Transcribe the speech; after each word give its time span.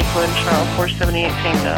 Lakewood, 0.00 0.30
Charles 0.36 0.68
478 0.76 1.28
Tango. 1.42 1.76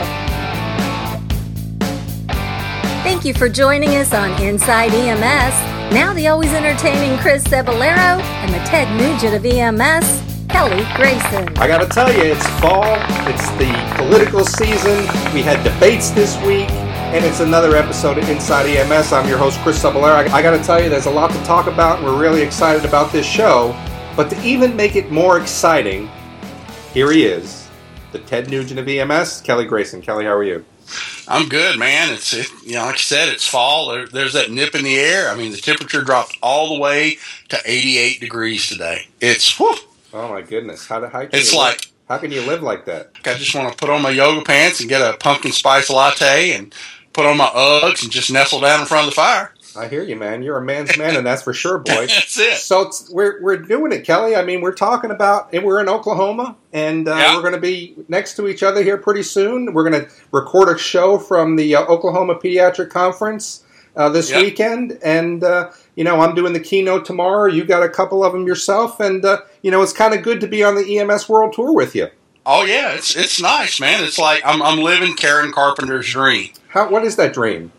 Thank 3.02 3.24
you 3.24 3.34
for 3.34 3.48
joining 3.48 3.96
us 3.96 4.14
on 4.14 4.30
Inside 4.40 4.94
EMS. 4.94 5.92
Now 5.92 6.14
the 6.14 6.28
always 6.28 6.52
entertaining 6.52 7.18
Chris 7.18 7.42
Cebollero 7.42 8.20
and 8.22 8.54
the 8.54 8.58
Ted 8.58 8.88
Nugent 8.96 9.34
of 9.34 9.44
EMS, 9.44 10.22
Kelly 10.48 10.86
Grayson. 10.94 11.48
I 11.58 11.66
gotta 11.66 11.88
tell 11.88 12.12
you, 12.12 12.22
it's 12.22 12.46
fall, 12.60 12.84
it's 13.26 13.50
the 13.58 13.72
political 13.96 14.44
season, 14.44 14.98
we 15.34 15.42
had 15.42 15.60
debates 15.64 16.10
this 16.10 16.36
week, 16.42 16.70
and 16.70 17.24
it's 17.24 17.40
another 17.40 17.76
episode 17.76 18.18
of 18.18 18.28
Inside 18.30 18.66
EMS. 18.66 19.12
I'm 19.12 19.28
your 19.28 19.38
host, 19.38 19.58
Chris 19.60 19.82
Cebollero. 19.82 20.28
I 20.30 20.42
gotta 20.42 20.62
tell 20.62 20.80
you, 20.80 20.88
there's 20.88 21.06
a 21.06 21.10
lot 21.10 21.32
to 21.32 21.42
talk 21.42 21.66
about, 21.66 21.98
and 21.98 22.06
we're 22.06 22.20
really 22.20 22.42
excited 22.42 22.84
about 22.84 23.10
this 23.10 23.26
show. 23.26 23.76
But 24.14 24.30
to 24.30 24.40
even 24.42 24.76
make 24.76 24.94
it 24.94 25.10
more 25.10 25.40
exciting, 25.40 26.08
here 26.94 27.10
he 27.10 27.24
is, 27.26 27.61
the 28.12 28.18
Ted 28.20 28.48
Nugent 28.50 28.78
of 28.78 28.88
EMS, 28.88 29.40
Kelly 29.42 29.64
Grayson. 29.64 30.02
Kelly, 30.02 30.24
how 30.24 30.32
are 30.34 30.44
you? 30.44 30.64
I'm 31.28 31.48
good, 31.48 31.78
man. 31.78 32.12
It's 32.12 32.32
it, 32.34 32.48
you 32.64 32.74
know, 32.74 32.84
like 32.84 32.96
I 32.96 32.98
said, 32.98 33.28
it's 33.28 33.46
fall. 33.46 33.88
There, 33.90 34.06
there's 34.06 34.32
that 34.34 34.50
nip 34.50 34.74
in 34.74 34.84
the 34.84 34.98
air. 34.98 35.30
I 35.30 35.34
mean, 35.36 35.52
the 35.52 35.56
temperature 35.58 36.02
dropped 36.02 36.36
all 36.42 36.74
the 36.74 36.80
way 36.80 37.18
to 37.48 37.58
88 37.64 38.20
degrees 38.20 38.68
today. 38.68 39.06
It's 39.20 39.56
whew, 39.58 39.74
Oh 40.12 40.28
my 40.28 40.42
goodness! 40.42 40.86
How, 40.86 41.00
how 41.06 41.20
can 41.20 41.30
It's 41.32 41.52
you 41.52 41.58
like- 41.58 41.76
live, 41.82 41.86
how 42.08 42.18
can 42.18 42.32
you 42.32 42.42
live 42.42 42.62
like 42.62 42.84
that? 42.86 43.12
I 43.24 43.34
just 43.34 43.54
want 43.54 43.70
to 43.72 43.78
put 43.78 43.88
on 43.88 44.02
my 44.02 44.10
yoga 44.10 44.44
pants 44.44 44.80
and 44.80 44.88
get 44.88 45.00
a 45.00 45.16
pumpkin 45.16 45.52
spice 45.52 45.88
latte 45.88 46.52
and 46.52 46.74
put 47.14 47.24
on 47.24 47.38
my 47.38 47.46
Uggs 47.46 48.02
and 48.02 48.12
just 48.12 48.30
nestle 48.30 48.60
down 48.60 48.80
in 48.80 48.86
front 48.86 49.06
of 49.08 49.10
the 49.10 49.14
fire. 49.16 49.54
I 49.76 49.88
hear 49.88 50.02
you, 50.02 50.16
man. 50.16 50.42
You're 50.42 50.58
a 50.58 50.64
man's 50.64 50.96
man, 50.98 51.16
and 51.16 51.26
that's 51.26 51.42
for 51.42 51.52
sure, 51.52 51.78
boy. 51.78 52.06
That's 52.06 52.38
it. 52.38 52.58
So 52.58 52.82
it's, 52.82 53.08
we're 53.10 53.42
we're 53.42 53.56
doing 53.56 53.92
it, 53.92 54.04
Kelly. 54.04 54.36
I 54.36 54.44
mean, 54.44 54.60
we're 54.60 54.74
talking 54.74 55.10
about, 55.10 55.52
and 55.54 55.64
we're 55.64 55.80
in 55.80 55.88
Oklahoma, 55.88 56.56
and 56.72 57.08
uh, 57.08 57.14
Yeah. 57.16 57.34
we're 57.36 57.42
going 57.42 57.54
to 57.54 57.60
be 57.60 57.94
next 58.08 58.34
to 58.36 58.48
each 58.48 58.62
other 58.62 58.82
here 58.82 58.98
pretty 58.98 59.22
soon. 59.22 59.72
We're 59.72 59.88
going 59.88 60.04
to 60.04 60.10
record 60.30 60.68
a 60.68 60.78
show 60.78 61.18
from 61.18 61.56
the 61.56 61.74
uh, 61.76 61.84
Oklahoma 61.86 62.34
Pediatric 62.36 62.90
Conference 62.90 63.64
uh, 63.96 64.08
this 64.08 64.30
Yep. 64.30 64.42
weekend, 64.42 64.98
and 65.02 65.42
uh, 65.44 65.70
you 65.94 66.04
know, 66.04 66.20
I'm 66.20 66.34
doing 66.34 66.52
the 66.52 66.60
keynote 66.60 67.04
tomorrow. 67.04 67.46
You 67.50 67.64
got 67.64 67.82
a 67.82 67.88
couple 67.88 68.24
of 68.24 68.32
them 68.32 68.46
yourself, 68.46 69.00
and 69.00 69.24
uh, 69.24 69.40
you 69.62 69.70
know, 69.70 69.82
it's 69.82 69.92
kind 69.92 70.12
of 70.14 70.22
good 70.22 70.40
to 70.40 70.46
be 70.46 70.62
on 70.64 70.74
the 70.74 70.98
EMS 70.98 71.28
World 71.28 71.52
Tour 71.54 71.72
with 71.74 71.94
you. 71.94 72.08
Oh 72.44 72.64
yeah, 72.64 72.92
it's 72.94 73.14
it's 73.14 73.40
nice, 73.40 73.80
man. 73.80 74.02
It's 74.02 74.18
like 74.18 74.42
I'm 74.44 74.60
I'm 74.62 74.78
living 74.80 75.14
Karen 75.14 75.52
Carpenter's 75.52 76.10
dream. 76.10 76.50
How 76.68 76.90
what 76.90 77.04
is 77.04 77.14
that 77.16 77.32
dream? 77.32 77.70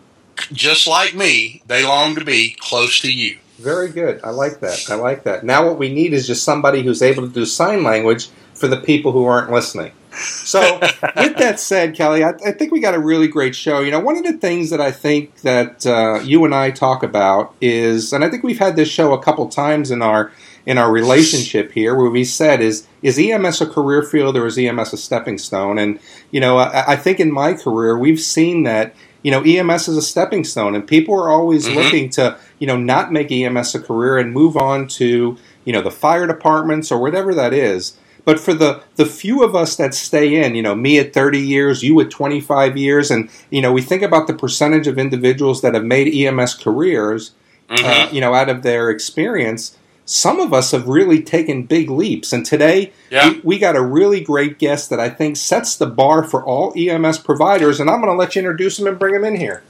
Just 0.51 0.87
like 0.87 1.13
me, 1.13 1.61
they 1.67 1.83
long 1.83 2.15
to 2.15 2.25
be 2.25 2.55
close 2.59 2.99
to 3.01 3.11
you. 3.11 3.37
Very 3.59 3.89
good. 3.89 4.19
I 4.23 4.31
like 4.31 4.59
that. 4.61 4.89
I 4.89 4.95
like 4.95 5.23
that. 5.23 5.43
Now, 5.43 5.65
what 5.65 5.77
we 5.77 5.93
need 5.93 6.13
is 6.13 6.27
just 6.27 6.43
somebody 6.43 6.81
who's 6.81 7.01
able 7.01 7.27
to 7.27 7.33
do 7.33 7.45
sign 7.45 7.83
language 7.83 8.29
for 8.55 8.67
the 8.67 8.77
people 8.77 9.11
who 9.11 9.25
aren't 9.25 9.51
listening. 9.51 9.91
So, 10.11 10.79
with 11.15 11.37
that 11.37 11.59
said, 11.59 11.95
Kelly, 11.95 12.23
I, 12.23 12.31
I 12.45 12.51
think 12.51 12.71
we 12.71 12.79
got 12.79 12.93
a 12.93 12.99
really 12.99 13.27
great 13.27 13.55
show. 13.55 13.79
You 13.79 13.91
know, 13.91 13.99
one 13.99 14.17
of 14.17 14.23
the 14.23 14.33
things 14.33 14.69
that 14.69 14.81
I 14.81 14.91
think 14.91 15.41
that 15.41 15.85
uh, 15.85 16.19
you 16.23 16.45
and 16.45 16.53
I 16.53 16.71
talk 16.71 17.03
about 17.03 17.55
is, 17.61 18.13
and 18.13 18.23
I 18.23 18.29
think 18.29 18.43
we've 18.43 18.59
had 18.59 18.75
this 18.75 18.89
show 18.89 19.13
a 19.13 19.21
couple 19.21 19.47
times 19.49 19.91
in 19.91 20.01
our 20.01 20.31
in 20.65 20.77
our 20.77 20.91
relationship 20.91 21.73
here, 21.73 21.93
where 21.95 22.09
we 22.09 22.23
said 22.23 22.61
is 22.61 22.87
is 23.01 23.19
EMS 23.19 23.61
a 23.61 23.65
career 23.65 24.01
field 24.01 24.37
or 24.37 24.45
is 24.45 24.57
EMS 24.57 24.93
a 24.93 24.97
stepping 24.97 25.37
stone? 25.37 25.77
And 25.77 25.99
you 26.31 26.39
know, 26.39 26.57
I, 26.57 26.93
I 26.93 26.95
think 26.95 27.19
in 27.19 27.31
my 27.31 27.53
career 27.53 27.97
we've 27.97 28.19
seen 28.19 28.63
that 28.63 28.95
you 29.23 29.31
know 29.31 29.41
EMS 29.43 29.87
is 29.87 29.97
a 29.97 30.01
stepping 30.01 30.43
stone, 30.43 30.75
and 30.75 30.85
people 30.85 31.15
are 31.15 31.29
always 31.31 31.67
Mhm. 31.67 31.75
looking 31.75 32.09
to 32.11 32.35
you 32.59 32.67
know 32.67 32.77
not 32.77 33.11
make 33.11 33.31
EMS 33.31 33.73
a 33.75 33.79
career 33.79 34.17
and 34.17 34.31
move 34.33 34.55
on 34.57 34.87
to 34.99 35.37
you 35.65 35.73
know 35.73 35.81
the 35.81 35.91
fire 35.91 36.27
departments 36.27 36.91
or 36.91 36.99
whatever 36.99 37.33
that 37.33 37.53
is. 37.53 37.93
But 38.25 38.39
for 38.39 38.53
the 38.53 38.81
the 38.95 39.05
few 39.05 39.43
of 39.43 39.55
us 39.55 39.75
that 39.75 39.93
stay 39.93 40.35
in, 40.41 40.55
you 40.55 40.61
know, 40.61 40.75
me 40.75 40.97
at 40.97 41.13
30 41.13 41.39
years, 41.39 41.83
you 41.83 41.99
at 41.99 42.09
25 42.09 42.77
years, 42.77 43.11
and 43.11 43.29
you 43.49 43.61
know, 43.61 43.71
we 43.73 43.81
think 43.81 44.01
about 44.01 44.27
the 44.27 44.33
percentage 44.33 44.87
of 44.87 44.97
individuals 44.97 45.61
that 45.61 45.73
have 45.73 45.83
made 45.83 46.07
EMS 46.13 46.53
careers, 46.55 47.31
Mhm. 47.69 47.83
uh, 47.83 48.07
you 48.11 48.21
know, 48.21 48.33
out 48.33 48.49
of 48.49 48.61
their 48.63 48.89
experience. 48.89 49.75
Some 50.05 50.39
of 50.39 50.53
us 50.53 50.71
have 50.71 50.87
really 50.87 51.21
taken 51.21 51.63
big 51.63 51.89
leaps, 51.89 52.33
and 52.33 52.45
today 52.45 52.91
Yeah. 53.09 53.29
we, 53.29 53.39
we 53.43 53.59
got 53.59 53.75
a 53.75 53.81
really 53.81 54.19
great 54.21 54.59
guest 54.59 54.89
that 54.89 54.99
I 54.99 55.09
think 55.09 55.37
sets 55.37 55.75
the 55.77 55.85
bar 55.85 56.23
for 56.23 56.43
all 56.43 56.73
EMS 56.75 57.19
providers. 57.19 57.79
And 57.79 57.89
I'm 57.89 58.01
going 58.01 58.11
to 58.11 58.17
let 58.17 58.35
you 58.35 58.39
introduce 58.41 58.77
him 58.79 58.87
and 58.87 58.99
bring 58.99 59.15
him 59.15 59.23
in 59.23 59.37
here. 59.37 59.63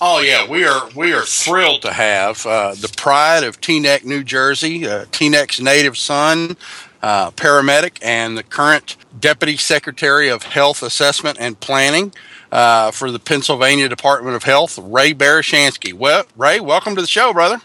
Oh 0.00 0.20
yeah, 0.20 0.48
we 0.48 0.64
are 0.64 0.88
we 0.96 1.12
are 1.12 1.22
thrilled 1.22 1.82
to 1.82 1.92
have 1.92 2.46
uh, 2.46 2.74
the 2.74 2.88
pride 2.96 3.44
of 3.44 3.60
Teaneck, 3.60 4.04
New 4.04 4.24
Jersey, 4.24 4.86
uh, 4.86 5.04
Teaneck's 5.06 5.60
native 5.60 5.96
son, 5.98 6.56
uh, 7.02 7.30
paramedic, 7.32 7.98
and 8.00 8.38
the 8.38 8.42
current 8.42 8.96
deputy 9.18 9.56
secretary 9.56 10.28
of 10.28 10.44
Health 10.44 10.82
Assessment 10.82 11.36
and 11.40 11.58
Planning 11.60 12.12
uh, 12.50 12.90
for 12.92 13.10
the 13.10 13.18
Pennsylvania 13.18 13.88
Department 13.88 14.34
of 14.36 14.44
Health, 14.44 14.78
Ray 14.78 15.12
Barishansky. 15.12 15.92
Well, 15.92 16.24
Ray, 16.36 16.60
welcome 16.60 16.94
to 16.94 17.00
the 17.02 17.08
show, 17.08 17.32
brother. 17.32 17.60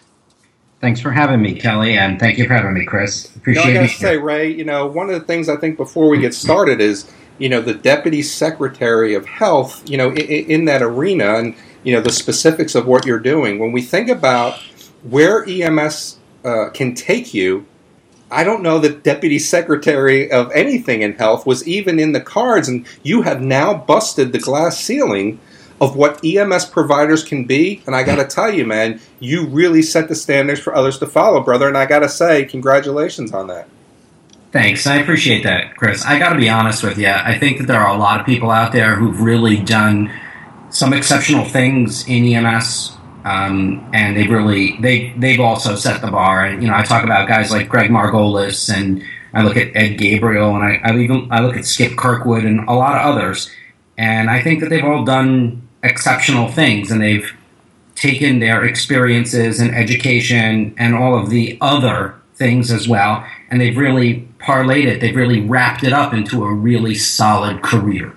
Thanks 0.84 1.00
for 1.00 1.12
having 1.12 1.42
me, 1.42 1.56
Kelly, 1.56 1.98
and 1.98 2.20
thank 2.20 2.38
you 2.38 2.46
for 2.46 2.56
having 2.56 2.74
me, 2.74 2.84
Chris. 2.84 3.34
Appreciate 3.38 3.68
I 3.68 3.70
it. 3.70 3.74
got 3.76 3.82
to 3.84 3.96
say, 3.96 4.18
Ray, 4.18 4.52
you 4.52 4.66
know, 4.66 4.86
one 4.86 5.10
of 5.10 5.18
the 5.18 5.26
things 5.26 5.48
I 5.48 5.56
think 5.56 5.78
before 5.78 6.10
we 6.10 6.20
get 6.20 6.34
started 6.34 6.82
is, 6.82 7.10
you 7.38 7.48
know, 7.48 7.62
the 7.62 7.74
deputy 7.74 8.22
secretary 8.22 9.14
of 9.14 9.26
health, 9.26 9.90
you 9.90 9.96
know, 9.96 10.10
in, 10.10 10.52
in 10.52 10.66
that 10.66 10.82
arena 10.82 11.36
and, 11.36 11.56
you 11.86 11.94
know, 11.94 12.02
the 12.02 12.12
specifics 12.12 12.76
of 12.76 12.86
what 12.86 13.06
you're 13.06 13.18
doing. 13.18 13.60
When 13.60 13.72
we 13.72 13.82
think 13.82 14.10
about 14.10 14.60
where 15.04 15.48
EMS 15.48 16.20
uh, 16.44 16.72
can 16.74 16.96
take 16.96 17.34
you, 17.34 17.66
I 18.30 18.44
don't 18.44 18.62
know 18.62 18.78
that 18.80 19.04
deputy 19.04 19.40
secretary 19.40 20.30
of 20.30 20.52
anything 20.52 21.02
in 21.02 21.14
health 21.14 21.46
was 21.46 21.66
even 21.66 21.98
in 21.98 22.12
the 22.12 22.20
cards, 22.20 22.68
and 22.68 22.86
you 23.04 23.22
have 23.22 23.42
now 23.42 23.74
busted 23.74 24.34
the 24.34 24.40
glass 24.40 24.78
ceiling 24.82 25.40
of 25.84 25.98
what 25.98 26.24
EMS 26.24 26.66
providers 26.66 27.24
can 27.24 27.44
be. 27.44 27.82
And 27.86 27.96
I 27.96 28.04
got 28.04 28.16
to 28.16 28.26
tell 28.26 28.54
you, 28.54 28.66
man, 28.66 29.02
you 29.20 29.46
really 29.46 29.82
set 29.82 30.08
the 30.08 30.16
standards 30.16 30.62
for 30.62 30.74
others 30.74 30.98
to 31.00 31.08
follow, 31.08 31.42
brother. 31.42 31.68
And 31.68 31.78
I 31.78 31.86
got 31.86 32.00
to 32.00 32.10
say, 32.10 32.46
congratulations 32.46 33.34
on 33.34 33.48
that. 33.48 33.68
Thanks. 34.54 34.88
I 34.88 34.98
appreciate 34.98 35.44
that, 35.44 35.76
Chris. 35.76 36.06
I 36.06 36.20
got 36.20 36.30
to 36.30 36.38
be 36.38 36.48
honest 36.48 36.84
with 36.84 36.98
you. 36.98 37.10
I 37.10 37.38
think 37.38 37.58
that 37.58 37.68
there 37.68 37.82
are 37.82 37.94
a 37.94 37.98
lot 37.98 38.20
of 38.20 38.26
people 38.26 38.52
out 38.52 38.72
there 38.72 38.96
who've 38.96 39.20
really 39.20 39.58
done 39.58 40.12
some 40.70 40.94
exceptional 40.94 41.44
things 41.44 42.08
in 42.08 42.24
EMS, 42.26 42.96
um, 43.26 43.90
and 43.94 44.16
they've 44.16 44.30
really 44.30 44.78
they 44.80 45.10
they've 45.18 45.40
also 45.40 45.76
set 45.76 46.02
the 46.02 46.12
bar. 46.12 46.46
And 46.46 46.62
you 46.62 46.70
know, 46.70 46.76
I 46.76 46.84
talk 46.84 47.04
about 47.04 47.28
guys 47.28 47.50
like 47.50 47.68
Greg 47.68 47.90
Margolis, 47.90 48.72
and 48.72 49.04
I 49.34 49.42
look 49.42 49.58
at 49.58 49.76
Ed 49.76 49.98
Gabriel, 49.98 50.56
and 50.56 50.64
I, 50.64 50.80
I 50.84 50.96
even 51.00 51.28
I 51.32 51.42
look 51.42 51.58
at 51.58 51.66
Skip 51.66 51.98
Kirkwood, 51.98 52.46
and 52.46 52.60
a 52.70 52.74
lot 52.74 52.96
of 52.96 53.16
others. 53.16 53.50
And 53.98 54.30
I 54.30 54.42
think 54.42 54.60
that 54.60 54.70
they've 54.70 54.86
all 54.86 55.04
done 55.04 55.63
exceptional 55.84 56.48
things, 56.48 56.90
and 56.90 57.02
they've 57.02 57.32
taken 57.96 58.40
their 58.40 58.66
experiences 58.66 59.60
and 59.60 59.74
education 59.76 60.74
and 60.78 60.96
all 60.96 61.18
of 61.18 61.30
the 61.30 61.58
other 61.62 62.16
things 62.36 62.72
as 62.72 62.88
well, 62.88 63.26
and 63.50 63.62
they've 63.62 63.78
really 63.78 64.28
parlayed 64.40 64.86
it. 64.86 65.00
They've 65.00 65.16
really 65.16 65.42
wrapped 65.42 65.84
it 65.84 65.94
up 65.94 66.14
into 66.14 66.44
a 66.44 66.54
really 66.54 66.96
solid 66.96 67.62
career. 67.62 68.14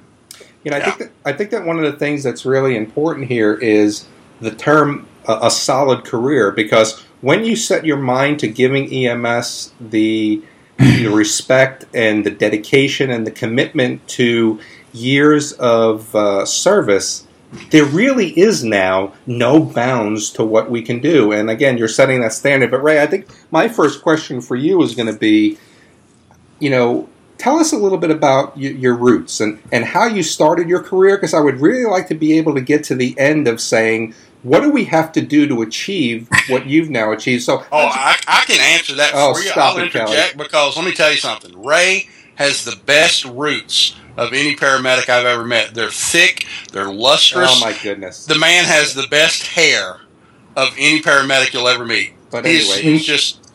You 0.64 0.70
know, 0.70 0.78
I 0.78 0.80
think 0.80 0.98
that 0.98 1.10
I 1.24 1.32
think 1.32 1.50
that 1.50 1.64
one 1.64 1.76
of 1.78 1.84
the 1.84 1.98
things 1.98 2.22
that's 2.22 2.44
really 2.44 2.76
important 2.76 3.28
here 3.28 3.54
is 3.54 4.06
the 4.40 4.54
term 4.54 5.06
uh, 5.28 5.40
a 5.42 5.50
solid 5.50 6.04
career 6.04 6.50
because 6.50 7.00
when 7.20 7.44
you 7.44 7.56
set 7.56 7.84
your 7.84 7.96
mind 7.96 8.40
to 8.40 8.48
giving 8.48 8.92
EMS 8.92 9.72
the 9.80 10.42
the 10.78 11.06
respect 11.12 11.86
and 11.94 12.24
the 12.24 12.30
dedication 12.30 13.10
and 13.10 13.26
the 13.26 13.30
commitment 13.30 14.06
to 14.08 14.60
years 14.92 15.52
of 15.52 16.14
uh, 16.14 16.44
service, 16.44 17.25
there 17.70 17.84
really 17.84 18.38
is 18.38 18.64
now 18.64 19.14
no 19.26 19.60
bounds 19.60 20.30
to 20.30 20.44
what 20.44 20.70
we 20.70 20.82
can 20.82 21.00
do. 21.00 21.32
And 21.32 21.48
again, 21.50 21.78
you're 21.78 21.88
setting 21.88 22.20
that 22.20 22.32
standard. 22.32 22.70
But 22.70 22.82
Ray, 22.82 23.00
I 23.02 23.06
think 23.06 23.26
my 23.50 23.68
first 23.68 24.02
question 24.02 24.40
for 24.40 24.56
you 24.56 24.82
is 24.82 24.94
going 24.94 25.12
to 25.12 25.18
be, 25.18 25.58
you 26.58 26.70
know, 26.70 27.08
tell 27.38 27.58
us 27.58 27.72
a 27.72 27.76
little 27.76 27.98
bit 27.98 28.10
about 28.10 28.56
y- 28.56 28.62
your 28.62 28.94
roots 28.94 29.40
and, 29.40 29.60
and 29.72 29.84
how 29.84 30.06
you 30.06 30.22
started 30.22 30.68
your 30.68 30.82
career 30.82 31.16
because 31.16 31.34
I 31.34 31.40
would 31.40 31.60
really 31.60 31.84
like 31.90 32.08
to 32.08 32.14
be 32.14 32.36
able 32.38 32.54
to 32.54 32.60
get 32.60 32.84
to 32.84 32.94
the 32.94 33.18
end 33.18 33.46
of 33.48 33.60
saying, 33.60 34.14
what 34.42 34.60
do 34.60 34.70
we 34.70 34.84
have 34.84 35.12
to 35.12 35.20
do 35.20 35.46
to 35.48 35.62
achieve 35.62 36.28
what 36.48 36.66
you've 36.66 36.90
now 36.90 37.12
achieved? 37.12 37.42
So, 37.42 37.58
Oh, 37.72 37.78
I, 37.78 38.16
I 38.26 38.44
can 38.46 38.60
answer 38.60 38.94
that 38.96 39.12
Oh, 39.14 39.34
for 39.34 39.40
you. 39.40 39.46
stop 39.48 39.76
I'll 39.76 39.84
it, 39.84 39.92
Kelly. 39.92 40.18
because 40.36 40.76
let 40.76 40.84
me 40.84 40.92
tell 40.92 41.10
you 41.10 41.16
something. 41.18 41.62
Ray 41.64 42.08
has 42.36 42.64
the 42.64 42.76
best 42.76 43.24
roots 43.24 43.96
of 44.16 44.32
any 44.32 44.54
paramedic 44.56 45.08
I've 45.08 45.26
ever 45.26 45.44
met. 45.44 45.74
They're 45.74 45.90
thick, 45.90 46.46
they're 46.72 46.90
lustrous. 46.92 47.50
oh 47.52 47.60
my 47.60 47.76
goodness. 47.82 48.24
the 48.26 48.38
man 48.38 48.64
has 48.64 48.94
the 48.94 49.06
best 49.08 49.46
hair 49.46 50.00
of 50.56 50.68
any 50.78 51.00
paramedic 51.02 51.52
you'll 51.52 51.68
ever 51.68 51.84
meet. 51.84 52.14
But 52.30 52.44
he's, 52.44 52.70
anyway, 52.70 52.82
he's 52.92 53.04
just 53.04 53.50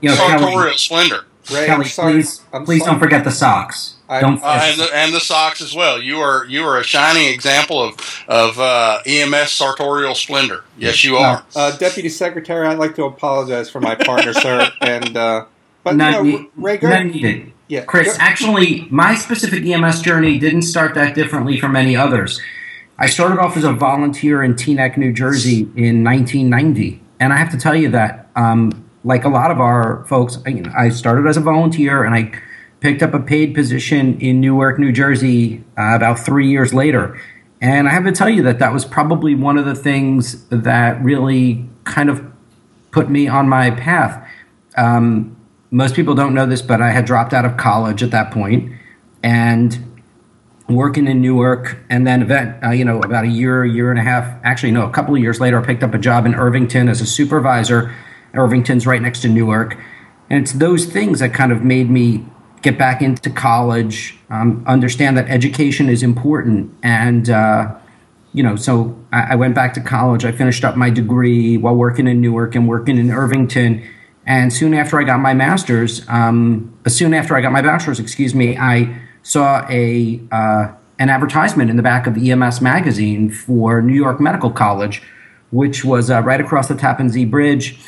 You 0.00 0.10
know, 0.10 0.16
Kelly, 0.16 0.42
sartorial 0.42 0.78
splendor. 0.78 1.24
Ray, 1.52 1.66
Kelly 1.66 1.84
I'm 1.84 1.90
sorry. 1.90 2.12
please, 2.12 2.40
I'm 2.52 2.64
please 2.64 2.80
sorry. 2.82 2.92
don't 2.92 3.00
forget 3.00 3.24
the 3.24 3.30
socks. 3.30 3.90
I- 4.08 4.20
don't 4.20 4.42
Uh, 4.42 4.60
and, 4.62 4.78
the, 4.80 4.94
and 4.94 5.14
the 5.14 5.20
socks 5.20 5.62
as 5.62 5.74
well. 5.74 6.00
You 6.00 6.18
are 6.20 6.44
you 6.44 6.62
are 6.64 6.78
a 6.78 6.84
shining 6.84 7.26
example 7.32 7.82
of 7.82 7.96
of 8.28 8.58
uh, 8.60 8.98
EMS 9.06 9.50
sartorial 9.50 10.14
splendor. 10.14 10.64
Yes, 10.76 11.02
you 11.04 11.16
are. 11.16 11.42
Uh, 11.56 11.74
Deputy 11.78 12.10
Secretary, 12.10 12.66
I'd 12.66 12.78
like 12.78 12.94
to 12.96 13.04
apologize 13.04 13.70
for 13.70 13.80
my 13.80 13.94
partner, 13.94 14.34
sir. 14.34 14.70
And 14.82 15.16
uh, 15.16 15.46
but 15.84 15.96
none, 15.96 16.24
you 16.26 16.32
know, 16.32 16.50
Ray, 16.56 16.78
none 16.82 17.10
needed. 17.10 17.52
Yeah, 17.68 17.84
Chris, 17.84 18.16
actually, 18.18 18.86
my 18.90 19.14
specific 19.14 19.64
EMS 19.64 20.02
journey 20.02 20.38
didn't 20.38 20.62
start 20.62 20.94
that 20.94 21.14
differently 21.14 21.58
from 21.58 21.72
many 21.72 21.96
others. 21.96 22.40
I 22.98 23.06
started 23.06 23.38
off 23.38 23.56
as 23.56 23.64
a 23.64 23.72
volunteer 23.72 24.42
in 24.42 24.54
Teaneck, 24.54 24.96
New 24.96 25.12
Jersey 25.12 25.60
in 25.76 26.04
1990. 26.04 27.00
And 27.18 27.32
I 27.32 27.36
have 27.36 27.50
to 27.50 27.58
tell 27.58 27.74
you 27.74 27.88
that, 27.90 28.28
um, 28.36 28.84
like 29.02 29.24
a 29.24 29.28
lot 29.28 29.50
of 29.50 29.60
our 29.60 30.04
folks, 30.06 30.38
you 30.46 30.62
know, 30.62 30.72
I 30.76 30.90
started 30.90 31.26
as 31.26 31.36
a 31.36 31.40
volunteer 31.40 32.04
and 32.04 32.14
I 32.14 32.32
picked 32.80 33.02
up 33.02 33.14
a 33.14 33.18
paid 33.18 33.54
position 33.54 34.20
in 34.20 34.40
Newark, 34.40 34.78
New 34.78 34.92
Jersey 34.92 35.64
uh, 35.78 35.96
about 35.96 36.18
three 36.18 36.48
years 36.48 36.74
later. 36.74 37.18
And 37.60 37.88
I 37.88 37.92
have 37.92 38.04
to 38.04 38.12
tell 38.12 38.28
you 38.28 38.42
that 38.42 38.58
that 38.58 38.72
was 38.72 38.84
probably 38.84 39.34
one 39.34 39.56
of 39.56 39.64
the 39.64 39.74
things 39.74 40.44
that 40.48 41.02
really 41.02 41.66
kind 41.84 42.10
of 42.10 42.30
put 42.90 43.08
me 43.08 43.26
on 43.26 43.48
my 43.48 43.70
path. 43.70 44.28
Um, 44.76 45.33
most 45.74 45.96
people 45.96 46.14
don't 46.14 46.34
know 46.34 46.46
this, 46.46 46.62
but 46.62 46.80
I 46.80 46.92
had 46.92 47.04
dropped 47.04 47.32
out 47.32 47.44
of 47.44 47.56
college 47.56 48.04
at 48.04 48.12
that 48.12 48.30
point 48.30 48.72
and 49.24 50.00
working 50.68 51.08
in 51.08 51.20
Newark. 51.20 51.78
And 51.90 52.06
then, 52.06 52.22
event, 52.22 52.62
uh, 52.62 52.70
you 52.70 52.84
know, 52.84 53.00
about 53.00 53.24
a 53.24 53.28
year, 53.28 53.64
year 53.64 53.90
and 53.90 53.98
a 53.98 54.02
half, 54.04 54.38
actually, 54.44 54.70
no, 54.70 54.86
a 54.86 54.90
couple 54.90 55.16
of 55.16 55.20
years 55.20 55.40
later, 55.40 55.60
I 55.60 55.66
picked 55.66 55.82
up 55.82 55.92
a 55.92 55.98
job 55.98 56.26
in 56.26 56.36
Irvington 56.36 56.88
as 56.88 57.00
a 57.00 57.06
supervisor. 57.06 57.92
Irvington's 58.34 58.86
right 58.86 59.02
next 59.02 59.22
to 59.22 59.28
Newark. 59.28 59.76
And 60.30 60.44
it's 60.44 60.52
those 60.52 60.86
things 60.86 61.18
that 61.18 61.34
kind 61.34 61.50
of 61.50 61.64
made 61.64 61.90
me 61.90 62.24
get 62.62 62.78
back 62.78 63.02
into 63.02 63.28
college, 63.28 64.16
um, 64.30 64.62
understand 64.68 65.18
that 65.18 65.28
education 65.28 65.88
is 65.88 66.04
important. 66.04 66.72
And, 66.84 67.28
uh, 67.28 67.74
you 68.32 68.44
know, 68.44 68.54
so 68.54 68.96
I, 69.12 69.32
I 69.32 69.34
went 69.34 69.56
back 69.56 69.74
to 69.74 69.80
college. 69.80 70.24
I 70.24 70.30
finished 70.30 70.64
up 70.64 70.76
my 70.76 70.90
degree 70.90 71.56
while 71.56 71.74
working 71.74 72.06
in 72.06 72.20
Newark 72.20 72.54
and 72.54 72.68
working 72.68 72.96
in 72.96 73.10
Irvington 73.10 73.82
and 74.26 74.52
soon 74.52 74.74
after 74.74 74.98
I 75.00 75.04
got 75.04 75.20
my 75.20 75.34
master's, 75.34 76.06
um, 76.08 76.76
soon 76.86 77.12
after 77.12 77.36
I 77.36 77.40
got 77.40 77.52
my 77.52 77.62
bachelor's, 77.62 78.00
excuse 78.00 78.34
me, 78.34 78.56
I 78.56 79.00
saw 79.22 79.66
a 79.68 80.20
uh, 80.32 80.72
an 80.98 81.08
advertisement 81.08 81.70
in 81.70 81.76
the 81.76 81.82
back 81.82 82.06
of 82.06 82.16
EMS 82.16 82.60
magazine 82.60 83.30
for 83.30 83.82
New 83.82 83.94
York 83.94 84.20
Medical 84.20 84.50
College, 84.50 85.02
which 85.50 85.84
was 85.84 86.10
uh, 86.10 86.22
right 86.22 86.40
across 86.40 86.68
the 86.68 86.74
Tappan 86.74 87.10
Zee 87.10 87.24
Bridge, 87.24 87.78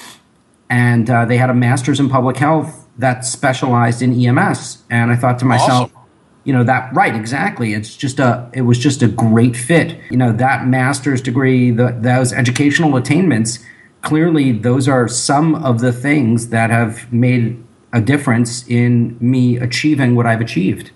and 0.69 1.09
uh, 1.09 1.25
they 1.25 1.37
had 1.37 1.49
a 1.49 1.55
master's 1.55 2.01
in 2.01 2.09
public 2.09 2.37
health 2.37 2.87
that 2.99 3.25
specialized 3.25 4.03
in 4.03 4.13
EMS. 4.13 4.83
And 4.91 5.11
I 5.11 5.17
thought 5.17 5.39
to 5.39 5.45
myself, 5.45 5.91
awesome. 5.95 6.09
you 6.45 6.53
know, 6.53 6.65
that 6.65 6.93
right, 6.95 7.15
exactly. 7.15 7.75
It's 7.75 7.95
just 7.97 8.19
a, 8.19 8.51
it 8.53 8.63
was 8.63 8.79
just 8.79 9.03
a 9.03 9.09
great 9.09 9.57
fit. 9.57 9.99
You 10.11 10.17
know, 10.17 10.33
that 10.33 10.67
master's 10.67 11.23
degree, 11.23 11.71
the, 11.71 11.97
those 12.01 12.33
educational 12.33 12.97
attainments 12.97 13.65
clearly 14.07 14.53
those 14.53 14.87
are 14.87 15.09
some 15.09 15.57
of 15.57 15.81
the 15.81 15.93
things 15.93 16.51
that 16.51 16.71
have 16.71 17.13
made 17.13 17.63
a 17.93 18.01
difference 18.01 18.65
in 18.69 19.17
me 19.21 19.57
achieving 19.57 20.15
what 20.15 20.27
I've 20.27 20.41
achieved. 20.41 20.93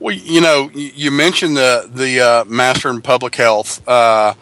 Well, 0.00 0.14
you 0.14 0.40
know, 0.40 0.70
you 0.72 1.10
mentioned 1.10 1.56
the 1.58 1.90
the 1.92 2.20
uh, 2.20 2.44
master 2.46 2.88
in 2.88 3.02
public 3.02 3.34
health 3.34 3.86
uh, 3.86 4.32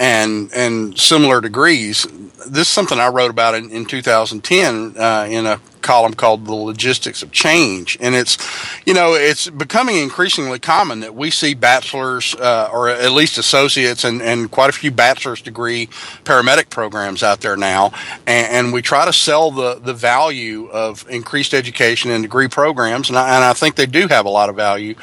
and 0.00 0.50
and 0.54 0.98
similar 0.98 1.40
degrees. 1.42 2.06
This 2.46 2.66
is 2.66 2.68
something 2.68 2.98
I 2.98 3.08
wrote 3.08 3.30
about 3.30 3.54
in, 3.54 3.70
in 3.70 3.84
2010 3.84 4.96
uh, 4.96 5.26
in 5.28 5.44
a 5.44 5.60
column 5.82 6.14
called 6.14 6.46
"The 6.46 6.54
Logistics 6.54 7.22
of 7.22 7.32
Change," 7.32 7.98
and 8.00 8.14
it's 8.14 8.38
you 8.86 8.94
know 8.94 9.12
it's 9.12 9.50
becoming 9.50 9.96
increasingly 9.96 10.58
common 10.58 11.00
that 11.00 11.14
we 11.14 11.30
see 11.30 11.52
bachelors 11.52 12.34
uh, 12.36 12.70
or 12.72 12.88
at 12.88 13.12
least 13.12 13.36
associates 13.36 14.02
and, 14.02 14.22
and 14.22 14.50
quite 14.50 14.70
a 14.70 14.72
few 14.72 14.90
bachelor's 14.90 15.42
degree 15.42 15.86
paramedic 16.24 16.70
programs 16.70 17.22
out 17.22 17.42
there 17.42 17.56
now, 17.56 17.92
and, 18.26 18.46
and 18.52 18.72
we 18.72 18.80
try 18.80 19.04
to 19.04 19.12
sell 19.12 19.50
the 19.50 19.74
the 19.74 19.94
value 19.94 20.66
of 20.70 21.04
increased 21.10 21.52
education 21.52 22.10
and 22.10 22.24
degree 22.24 22.48
programs, 22.48 23.10
and 23.10 23.18
I, 23.18 23.36
and 23.36 23.44
I 23.44 23.52
think 23.52 23.76
they 23.76 23.86
do 23.86 24.08
have 24.08 24.24
a 24.24 24.30
lot 24.30 24.48
of 24.48 24.56
value, 24.56 24.94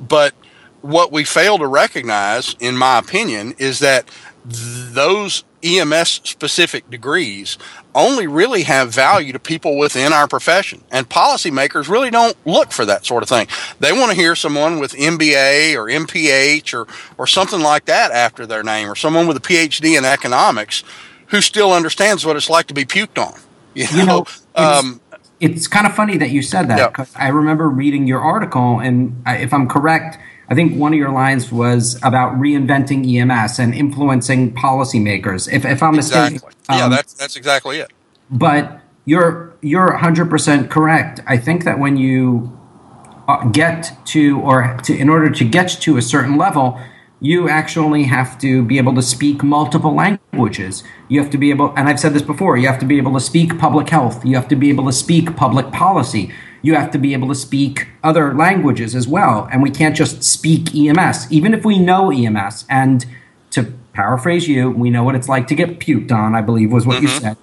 but 0.00 0.34
what 0.86 1.10
we 1.10 1.24
fail 1.24 1.58
to 1.58 1.66
recognize, 1.66 2.54
in 2.60 2.76
my 2.76 2.98
opinion, 2.98 3.54
is 3.58 3.80
that 3.80 4.08
those 4.48 5.44
EMS 5.62 6.20
specific 6.24 6.88
degrees 6.90 7.58
only 7.94 8.26
really 8.26 8.62
have 8.62 8.90
value 8.90 9.32
to 9.32 9.38
people 9.38 9.76
within 9.76 10.12
our 10.12 10.28
profession. 10.28 10.84
And 10.90 11.08
policymakers 11.08 11.88
really 11.88 12.10
don't 12.10 12.36
look 12.44 12.70
for 12.70 12.84
that 12.84 13.04
sort 13.04 13.22
of 13.22 13.28
thing. 13.28 13.48
They 13.80 13.92
want 13.92 14.10
to 14.10 14.16
hear 14.16 14.36
someone 14.36 14.78
with 14.78 14.92
MBA 14.92 15.74
or 15.74 15.86
MPH 15.86 16.74
or, 16.74 16.86
or 17.18 17.26
something 17.26 17.60
like 17.60 17.86
that 17.86 18.12
after 18.12 18.46
their 18.46 18.62
name, 18.62 18.88
or 18.88 18.94
someone 18.94 19.26
with 19.26 19.36
a 19.36 19.40
PhD 19.40 19.98
in 19.98 20.04
economics 20.04 20.84
who 21.28 21.40
still 21.40 21.72
understands 21.72 22.24
what 22.24 22.36
it's 22.36 22.50
like 22.50 22.66
to 22.66 22.74
be 22.74 22.84
puked 22.84 23.18
on. 23.18 23.38
You 23.74 23.84
know, 23.84 23.98
you 23.98 24.06
know 24.06 24.26
um, 24.54 25.00
it's, 25.40 25.66
kind 25.68 25.86
of 25.86 25.94
funny 25.94 26.16
that 26.16 26.30
you 26.30 26.42
said 26.42 26.68
that 26.68 26.92
because 26.92 27.14
I 27.16 27.28
remember 27.28 27.68
reading 27.68 28.06
your 28.06 28.20
article, 28.20 28.80
and 28.80 29.22
if 29.26 29.52
I'm 29.52 29.68
correct, 29.68 30.18
I 30.48 30.54
think 30.54 30.76
one 30.76 30.92
of 30.92 30.98
your 30.98 31.10
lines 31.10 31.50
was 31.50 31.96
about 32.02 32.34
reinventing 32.34 33.04
EMS 33.16 33.58
and 33.58 33.74
influencing 33.74 34.54
policymakers. 34.54 35.52
If, 35.52 35.64
if 35.64 35.82
I'm 35.82 35.94
exactly. 35.96 36.34
mistaken, 36.34 36.56
um, 36.68 36.78
yeah, 36.78 36.88
that's 36.88 37.14
that's 37.14 37.36
exactly 37.36 37.78
it. 37.78 37.92
But 38.30 38.80
you're 39.04 39.54
you're 39.60 39.92
100 39.92 40.30
percent 40.30 40.70
correct. 40.70 41.20
I 41.26 41.36
think 41.36 41.64
that 41.64 41.78
when 41.78 41.96
you 41.96 42.56
uh, 43.28 43.48
get 43.48 43.92
to 44.06 44.40
or 44.40 44.78
to, 44.84 44.96
in 44.96 45.08
order 45.08 45.30
to 45.30 45.44
get 45.44 45.68
to 45.68 45.96
a 45.96 46.02
certain 46.02 46.36
level, 46.36 46.80
you 47.20 47.48
actually 47.48 48.04
have 48.04 48.38
to 48.38 48.62
be 48.62 48.76
able 48.78 48.94
to 48.94 49.02
speak 49.02 49.42
multiple 49.42 49.94
languages. 49.94 50.82
You 51.08 51.20
have 51.20 51.30
to 51.30 51.38
be 51.38 51.50
able, 51.50 51.72
and 51.76 51.88
I've 51.88 51.98
said 51.98 52.12
this 52.12 52.22
before, 52.22 52.56
you 52.56 52.66
have 52.66 52.78
to 52.80 52.86
be 52.86 52.98
able 52.98 53.14
to 53.14 53.20
speak 53.20 53.58
public 53.58 53.88
health. 53.88 54.24
You 54.24 54.36
have 54.36 54.48
to 54.48 54.56
be 54.56 54.68
able 54.68 54.84
to 54.86 54.92
speak 54.92 55.34
public 55.36 55.72
policy 55.72 56.32
you 56.66 56.74
have 56.74 56.90
to 56.90 56.98
be 56.98 57.12
able 57.12 57.28
to 57.28 57.34
speak 57.34 57.86
other 58.02 58.34
languages 58.34 58.96
as 58.96 59.06
well. 59.06 59.48
And 59.52 59.62
we 59.62 59.70
can't 59.70 59.94
just 59.94 60.24
speak 60.24 60.74
EMS, 60.74 61.30
even 61.30 61.54
if 61.54 61.64
we 61.64 61.78
know 61.78 62.10
EMS. 62.10 62.64
And 62.68 63.06
to 63.50 63.72
paraphrase 63.92 64.48
you, 64.48 64.70
we 64.70 64.90
know 64.90 65.04
what 65.04 65.14
it's 65.14 65.28
like 65.28 65.46
to 65.46 65.54
get 65.54 65.78
puked 65.78 66.10
on, 66.10 66.34
I 66.34 66.42
believe 66.42 66.72
was 66.72 66.84
what 66.84 66.96
mm-hmm. 66.96 67.04
you 67.04 67.08
said. 67.08 67.36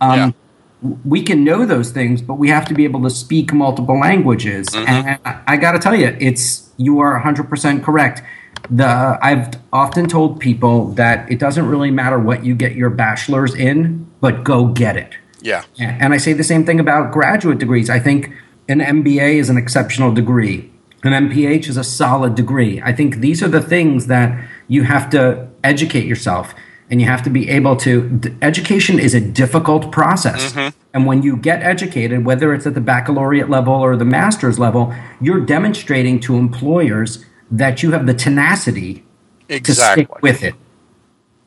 Um, 0.00 0.18
yeah. 0.18 0.92
We 1.04 1.22
can 1.22 1.44
know 1.44 1.66
those 1.66 1.90
things, 1.90 2.22
but 2.22 2.34
we 2.34 2.48
have 2.48 2.64
to 2.68 2.74
be 2.74 2.84
able 2.84 3.02
to 3.02 3.10
speak 3.10 3.52
multiple 3.52 4.00
languages. 4.00 4.66
Mm-hmm. 4.68 4.88
And 4.88 5.20
I, 5.26 5.42
I 5.46 5.56
got 5.58 5.72
to 5.72 5.78
tell 5.78 5.94
you, 5.94 6.16
it's 6.18 6.70
you 6.78 7.00
are 7.00 7.20
100% 7.22 7.84
correct. 7.84 8.22
The 8.70 9.18
I've 9.20 9.58
often 9.72 10.08
told 10.08 10.38
people 10.40 10.92
that 10.92 11.30
it 11.30 11.38
doesn't 11.38 11.66
really 11.66 11.90
matter 11.90 12.18
what 12.18 12.44
you 12.44 12.54
get 12.54 12.76
your 12.76 12.90
bachelor's 12.90 13.54
in, 13.54 14.08
but 14.20 14.44
go 14.44 14.66
get 14.66 14.96
it. 14.96 15.14
Yeah. 15.42 15.64
And 15.78 16.12
I 16.12 16.18
say 16.18 16.32
the 16.32 16.44
same 16.44 16.64
thing 16.64 16.80
about 16.80 17.12
graduate 17.12 17.58
degrees. 17.58 17.90
I 17.90 17.98
think 17.98 18.32
an 18.68 18.80
MBA 18.80 19.34
is 19.34 19.50
an 19.50 19.56
exceptional 19.56 20.12
degree. 20.12 20.70
An 21.02 21.28
MPH 21.28 21.68
is 21.68 21.76
a 21.76 21.84
solid 21.84 22.34
degree. 22.34 22.80
I 22.82 22.92
think 22.92 23.16
these 23.16 23.42
are 23.42 23.48
the 23.48 23.62
things 23.62 24.06
that 24.06 24.46
you 24.68 24.82
have 24.82 25.08
to 25.10 25.48
educate 25.64 26.04
yourself 26.04 26.54
and 26.90 27.00
you 27.00 27.06
have 27.06 27.22
to 27.22 27.30
be 27.30 27.48
able 27.48 27.76
to. 27.76 28.20
Education 28.42 28.98
is 28.98 29.14
a 29.14 29.20
difficult 29.20 29.90
process. 29.90 30.52
Mm-hmm. 30.52 30.76
And 30.92 31.06
when 31.06 31.22
you 31.22 31.36
get 31.36 31.62
educated, 31.62 32.24
whether 32.26 32.52
it's 32.52 32.66
at 32.66 32.74
the 32.74 32.80
baccalaureate 32.80 33.48
level 33.48 33.74
or 33.74 33.96
the 33.96 34.04
master's 34.04 34.58
level, 34.58 34.94
you're 35.20 35.40
demonstrating 35.40 36.20
to 36.20 36.36
employers 36.36 37.24
that 37.50 37.82
you 37.82 37.92
have 37.92 38.06
the 38.06 38.14
tenacity 38.14 39.04
exactly. 39.48 40.04
to 40.04 40.10
stick 40.10 40.22
with 40.22 40.42
it. 40.42 40.54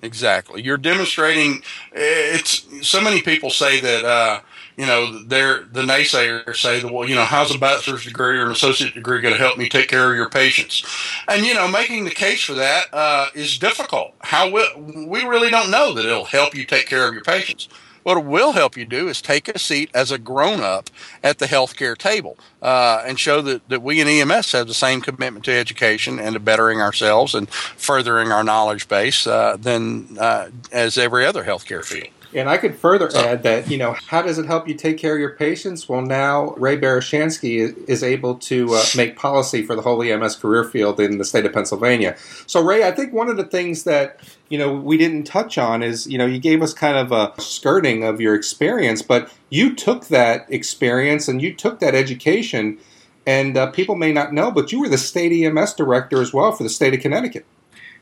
Exactly. 0.01 0.61
You're 0.61 0.77
demonstrating. 0.77 1.63
It's 1.93 2.87
so 2.87 3.01
many 3.01 3.21
people 3.21 3.49
say 3.49 3.79
that. 3.81 4.03
Uh, 4.03 4.41
you 4.77 4.85
know, 4.85 5.23
they're 5.23 5.63
the 5.65 5.83
naysayers 5.83 6.55
say 6.55 6.79
that, 6.79 6.91
well, 6.91 7.07
you 7.07 7.15
know, 7.15 7.25
how's 7.25 7.53
a 7.53 7.59
bachelor's 7.59 8.05
degree 8.05 8.39
or 8.39 8.45
an 8.45 8.51
associate 8.51 8.93
degree 8.93 9.21
going 9.21 9.33
to 9.33 9.39
help 9.39 9.57
me 9.57 9.69
take 9.69 9.87
care 9.87 10.09
of 10.09 10.15
your 10.15 10.29
patients? 10.29 10.83
And, 11.27 11.45
you 11.45 11.53
know, 11.53 11.67
making 11.67 12.05
the 12.05 12.11
case 12.11 12.43
for 12.43 12.53
that 12.53 12.91
uh, 12.93 13.27
is 13.35 13.57
difficult. 13.59 14.15
How 14.21 14.49
will, 14.49 14.67
we 15.07 15.23
really 15.23 15.49
don't 15.49 15.69
know 15.69 15.93
that 15.93 16.05
it'll 16.05 16.25
help 16.25 16.55
you 16.55 16.65
take 16.65 16.87
care 16.87 17.07
of 17.07 17.13
your 17.13 17.23
patients. 17.23 17.69
What 18.03 18.17
it 18.17 18.25
will 18.25 18.51
help 18.51 18.77
you 18.77 18.85
do 18.85 19.07
is 19.07 19.21
take 19.21 19.47
a 19.47 19.57
seat 19.57 19.89
as 19.93 20.11
a 20.11 20.17
grown 20.17 20.61
up 20.61 20.89
at 21.23 21.39
the 21.39 21.45
healthcare 21.45 21.97
table 21.97 22.37
uh, 22.61 23.01
and 23.05 23.19
show 23.19 23.41
that, 23.41 23.67
that 23.69 23.81
we 23.81 24.01
in 24.01 24.07
EMS 24.07 24.51
have 24.51 24.67
the 24.67 24.73
same 24.73 25.01
commitment 25.01 25.45
to 25.45 25.51
education 25.51 26.19
and 26.19 26.33
to 26.33 26.39
bettering 26.39 26.81
ourselves 26.81 27.33
and 27.33 27.49
furthering 27.49 28.31
our 28.31 28.43
knowledge 28.43 28.87
base 28.87 29.25
uh, 29.25 29.57
than 29.57 30.17
uh, 30.19 30.49
as 30.71 30.97
every 30.97 31.25
other 31.25 31.43
healthcare 31.43 31.83
field. 31.83 32.09
And 32.35 32.49
I 32.49 32.57
could 32.57 32.75
further 32.75 33.09
add 33.15 33.43
that, 33.43 33.69
you 33.69 33.77
know, 33.77 33.95
how 34.07 34.21
does 34.21 34.37
it 34.39 34.45
help 34.45 34.67
you 34.67 34.73
take 34.73 34.97
care 34.97 35.13
of 35.13 35.19
your 35.19 35.35
patients? 35.35 35.87
Well, 35.87 36.01
now 36.01 36.51
Ray 36.55 36.77
Barishansky 36.77 37.87
is 37.87 38.03
able 38.03 38.35
to 38.35 38.73
uh, 38.73 38.83
make 38.95 39.15
policy 39.15 39.63
for 39.63 39.75
the 39.75 39.81
whole 39.81 40.01
EMS 40.01 40.37
career 40.37 40.63
field 40.63 40.99
in 40.99 41.17
the 41.17 41.25
state 41.25 41.45
of 41.45 41.53
Pennsylvania. 41.53 42.15
So, 42.47 42.63
Ray, 42.63 42.83
I 42.83 42.91
think 42.91 43.13
one 43.13 43.29
of 43.29 43.37
the 43.37 43.45
things 43.45 43.83
that, 43.83 44.19
you 44.49 44.57
know, 44.57 44.73
we 44.73 44.97
didn't 44.97 45.23
touch 45.25 45.57
on 45.57 45.83
is, 45.83 46.07
you 46.07 46.17
know, 46.17 46.25
you 46.25 46.39
gave 46.39 46.61
us 46.61 46.73
kind 46.73 46.97
of 46.97 47.11
a 47.11 47.39
skirting 47.41 48.03
of 48.03 48.19
your 48.19 48.35
experience, 48.35 49.01
but 49.01 49.31
you 49.49 49.75
took 49.75 50.07
that 50.07 50.45
experience 50.49 51.27
and 51.27 51.41
you 51.41 51.53
took 51.53 51.79
that 51.79 51.93
education, 51.93 52.79
and 53.25 53.55
uh, 53.55 53.71
people 53.71 53.95
may 53.95 54.11
not 54.11 54.33
know, 54.33 54.51
but 54.51 54.71
you 54.71 54.79
were 54.79 54.89
the 54.89 54.97
state 54.97 55.31
EMS 55.31 55.73
director 55.73 56.21
as 56.21 56.33
well 56.33 56.51
for 56.51 56.63
the 56.63 56.69
state 56.69 56.93
of 56.93 56.99
Connecticut. 56.99 57.45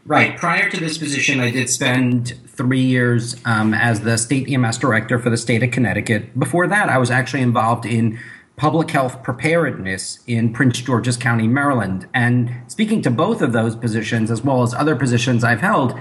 Right. 0.06 0.36
Prior 0.38 0.70
to 0.70 0.80
this 0.80 0.98
position, 0.98 1.40
I 1.40 1.52
did 1.52 1.70
spend 1.70 2.40
three 2.48 2.82
years 2.82 3.36
um, 3.46 3.74
as 3.74 4.02
the 4.02 4.18
state 4.18 4.52
EMS 4.52 4.78
director 4.78 5.20
for 5.20 5.30
the 5.30 5.38
state 5.38 5.64
of 5.64 5.72
Connecticut. 5.72 6.38
Before 6.38 6.68
that, 6.68 6.90
I 6.90 6.98
was 6.98 7.12
actually 7.12 7.42
involved 7.42 7.86
in 7.86 8.20
public 8.56 8.92
health 8.92 9.24
preparedness 9.24 10.20
in 10.28 10.54
Prince 10.54 10.82
George's 10.82 11.18
County, 11.18 11.48
Maryland. 11.48 12.08
And 12.14 12.52
speaking 12.68 13.02
to 13.04 13.12
both 13.12 13.42
of 13.42 13.54
those 13.54 13.76
positions, 13.76 14.30
as 14.30 14.44
well 14.44 14.64
as 14.64 14.74
other 14.74 14.96
positions 14.96 15.44
I've 15.44 15.62
held, 15.62 15.98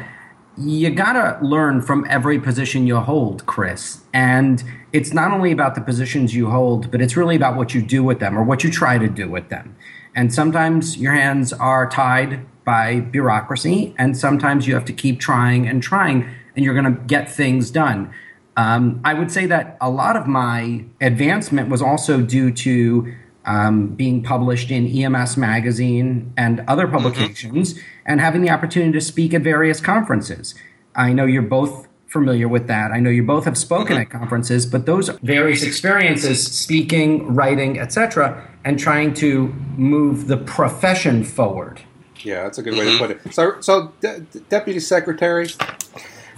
you 0.58 0.90
gotta 0.90 1.38
learn 1.44 1.80
from 1.80 2.06
every 2.10 2.38
position 2.38 2.86
you 2.86 2.96
hold, 2.96 3.46
Chris. 3.46 4.02
And 4.12 4.62
it's 4.92 5.12
not 5.12 5.32
only 5.32 5.52
about 5.52 5.74
the 5.74 5.80
positions 5.80 6.34
you 6.34 6.50
hold, 6.50 6.90
but 6.90 7.00
it's 7.00 7.16
really 7.16 7.36
about 7.36 7.56
what 7.56 7.74
you 7.74 7.80
do 7.80 8.02
with 8.02 8.18
them 8.18 8.36
or 8.36 8.42
what 8.42 8.64
you 8.64 8.70
try 8.70 8.98
to 8.98 9.08
do 9.08 9.30
with 9.30 9.48
them. 9.48 9.76
And 10.14 10.34
sometimes 10.34 10.98
your 10.98 11.14
hands 11.14 11.52
are 11.52 11.88
tied 11.88 12.44
by 12.70 13.00
bureaucracy, 13.00 13.92
and 13.98 14.16
sometimes 14.16 14.68
you 14.68 14.74
have 14.74 14.84
to 14.84 14.92
keep 14.92 15.18
trying 15.18 15.66
and 15.66 15.82
trying, 15.82 16.18
and 16.54 16.64
you're 16.64 16.78
gonna 16.80 17.00
get 17.08 17.28
things 17.28 17.68
done. 17.68 18.14
Um, 18.56 19.00
I 19.04 19.12
would 19.12 19.32
say 19.32 19.44
that 19.46 19.76
a 19.80 19.90
lot 19.90 20.14
of 20.16 20.28
my 20.28 20.84
advancement 21.00 21.68
was 21.68 21.82
also 21.82 22.20
due 22.20 22.52
to 22.52 23.12
um, 23.44 23.88
being 23.88 24.22
published 24.22 24.70
in 24.70 24.86
EMS 24.86 25.36
magazine 25.36 26.32
and 26.36 26.62
other 26.68 26.84
mm-hmm. 26.84 26.96
publications, 26.96 27.74
mm-hmm. 27.74 27.82
and 28.06 28.20
having 28.20 28.40
the 28.40 28.50
opportunity 28.50 28.92
to 28.92 29.00
speak 29.00 29.34
at 29.34 29.42
various 29.42 29.80
conferences. 29.80 30.54
I 30.94 31.12
know 31.12 31.26
you're 31.26 31.42
both 31.42 31.88
familiar 32.06 32.46
with 32.46 32.68
that. 32.68 32.92
I 32.92 33.00
know 33.00 33.10
you 33.10 33.24
both 33.24 33.46
have 33.46 33.58
spoken 33.58 33.96
mm-hmm. 33.96 34.02
at 34.02 34.10
conferences, 34.10 34.64
but 34.64 34.86
those 34.86 35.08
various 35.24 35.64
experiences, 35.64 36.46
speaking, 36.46 37.34
writing, 37.34 37.80
etc., 37.80 38.48
and 38.64 38.78
trying 38.78 39.12
to 39.14 39.48
move 39.76 40.28
the 40.28 40.36
profession 40.36 41.24
forward. 41.24 41.82
Yeah, 42.24 42.44
that's 42.44 42.58
a 42.58 42.62
good 42.62 42.74
way 42.74 42.84
to 42.84 42.90
mm-hmm. 42.90 42.98
put 42.98 43.10
it. 43.10 43.34
So, 43.34 43.60
so 43.60 43.92
De- 44.00 44.20
Deputy 44.48 44.80
Secretary, 44.80 45.48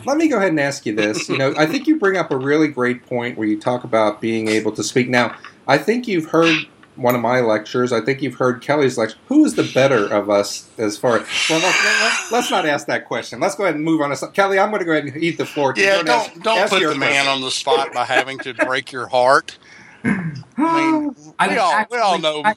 let 0.04 0.16
me 0.16 0.28
go 0.28 0.36
ahead 0.36 0.50
and 0.50 0.60
ask 0.60 0.86
you 0.86 0.94
this. 0.94 1.28
You 1.28 1.38
know, 1.38 1.54
I 1.56 1.66
think 1.66 1.86
you 1.86 1.98
bring 1.98 2.16
up 2.16 2.30
a 2.30 2.36
really 2.36 2.68
great 2.68 3.06
point 3.06 3.38
where 3.38 3.46
you 3.46 3.60
talk 3.60 3.84
about 3.84 4.20
being 4.20 4.48
able 4.48 4.72
to 4.72 4.82
speak. 4.82 5.08
Now, 5.08 5.36
I 5.66 5.78
think 5.78 6.08
you've 6.08 6.26
heard 6.26 6.66
one 6.96 7.14
of 7.14 7.20
my 7.20 7.40
lectures. 7.40 7.92
I 7.92 8.00
think 8.00 8.22
you've 8.22 8.34
heard 8.34 8.60
Kelly's 8.60 8.98
lecture. 8.98 9.16
Who 9.28 9.44
is 9.44 9.54
the 9.54 9.70
better 9.74 10.12
of 10.12 10.28
us 10.28 10.68
as 10.78 10.96
far 10.96 11.18
as? 11.18 11.26
Well, 11.48 11.60
let's, 11.60 12.32
let's 12.32 12.50
not 12.50 12.66
ask 12.66 12.86
that 12.86 13.06
question. 13.06 13.40
Let's 13.40 13.54
go 13.54 13.64
ahead 13.64 13.76
and 13.76 13.84
move 13.84 14.00
on. 14.00 14.14
To, 14.14 14.28
Kelly, 14.28 14.58
I'm 14.58 14.70
going 14.70 14.80
to 14.80 14.84
go 14.84 14.92
ahead 14.92 15.04
and 15.04 15.22
eat 15.22 15.38
the 15.38 15.46
floor. 15.46 15.72
Yeah, 15.76 16.02
don't 16.02 16.08
ask, 16.08 16.40
don't 16.40 16.58
ask 16.58 16.72
put 16.72 16.80
the 16.80 16.86
question. 16.86 17.00
man 17.00 17.28
on 17.28 17.40
the 17.40 17.50
spot 17.50 17.92
by 17.92 18.04
having 18.04 18.38
to 18.40 18.54
break 18.54 18.92
your 18.92 19.06
heart. 19.06 19.58
I 20.04 20.10
mean, 20.56 21.14
I 21.38 21.48
we, 21.48 21.56
all, 21.56 21.72
actually, 21.72 21.96
we 21.96 22.02
all 22.02 22.18
know. 22.18 22.42
I, 22.44 22.54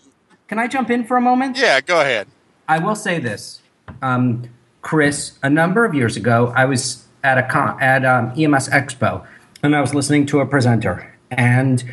can 0.48 0.60
I 0.60 0.68
jump 0.68 0.90
in 0.90 1.06
for 1.06 1.18
a 1.18 1.22
moment? 1.22 1.58
Yeah, 1.58 1.82
go 1.82 2.02
ahead. 2.02 2.28
I 2.68 2.80
will 2.80 2.96
say 2.96 3.20
this, 3.20 3.62
um, 4.02 4.50
Chris. 4.82 5.38
A 5.44 5.50
number 5.50 5.86
of 5.86 5.94
years 5.94 6.18
ago, 6.18 6.54
I 6.56 6.66
was 6.66 7.06
at 7.24 7.38
a 7.38 7.44
con- 7.44 7.82
at 7.82 8.06
um, 8.06 8.34
EMS 8.38 8.70
Expo, 8.70 9.26
and 9.64 9.76
I 9.76 9.82
was 9.82 9.94
listening 9.94 10.26
to 10.28 10.40
a 10.40 10.46
presenter, 10.46 11.16
and 11.30 11.84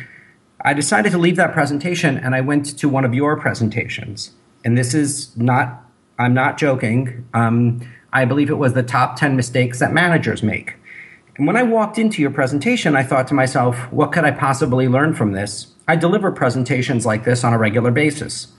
I 0.61 0.73
decided 0.73 1.11
to 1.11 1.17
leave 1.17 1.35
that 1.35 1.53
presentation, 1.53 2.17
and 2.17 2.33
I 2.33 2.41
went 2.41 2.77
to 2.77 2.89
one 2.89 3.05
of 3.05 3.13
your 3.13 3.39
presentations. 3.39 4.31
And 4.63 4.77
this 4.77 4.93
is 4.93 5.35
not, 5.35 5.83
I'm 6.17 6.33
not 6.33 6.57
joking. 6.57 7.27
Um, 7.33 7.81
I 8.13 8.25
believe 8.25 8.49
it 8.49 8.55
was 8.55 8.73
the 8.73 8.83
top 8.83 9.17
10 9.17 9.35
mistakes 9.35 9.79
that 9.79 9.91
managers 9.91 10.41
make. 10.41 10.75
And 11.35 11.47
when 11.47 11.57
I 11.57 11.63
walked 11.63 11.97
into 11.97 12.21
your 12.21 12.31
presentation, 12.31 12.95
I 12.95 13.03
thought 13.03 13.27
to 13.27 13.33
myself, 13.33 13.91
what 13.91 14.11
could 14.11 14.23
I 14.23 14.31
possibly 14.31 14.87
learn 14.87 15.15
from 15.15 15.33
this? 15.33 15.73
I 15.87 15.95
deliver 15.95 16.31
presentations 16.31 17.05
like 17.05 17.25
this 17.25 17.43
on 17.43 17.53
a 17.53 17.57
regular 17.57 17.91
basis. 17.91 18.52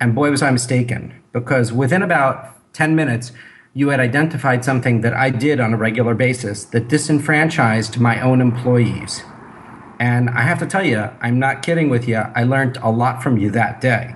And 0.00 0.14
boy, 0.14 0.30
was 0.30 0.42
I 0.42 0.50
mistaken, 0.50 1.14
because 1.32 1.72
within 1.72 2.02
about 2.02 2.52
10 2.74 2.94
minutes, 2.94 3.32
you 3.72 3.88
had 3.88 4.00
identified 4.00 4.64
something 4.64 5.02
that 5.02 5.14
I 5.14 5.30
did 5.30 5.60
on 5.60 5.74
a 5.74 5.76
regular 5.76 6.14
basis 6.14 6.64
that 6.66 6.88
disenfranchised 6.88 7.98
my 7.98 8.20
own 8.20 8.40
employees. 8.40 9.22
And 9.98 10.30
I 10.30 10.42
have 10.42 10.58
to 10.60 10.66
tell 10.66 10.84
you, 10.84 11.10
I'm 11.20 11.38
not 11.38 11.62
kidding 11.62 11.88
with 11.88 12.06
you. 12.08 12.16
I 12.16 12.44
learned 12.44 12.78
a 12.78 12.90
lot 12.90 13.22
from 13.22 13.38
you 13.38 13.50
that 13.50 13.80
day. 13.80 14.14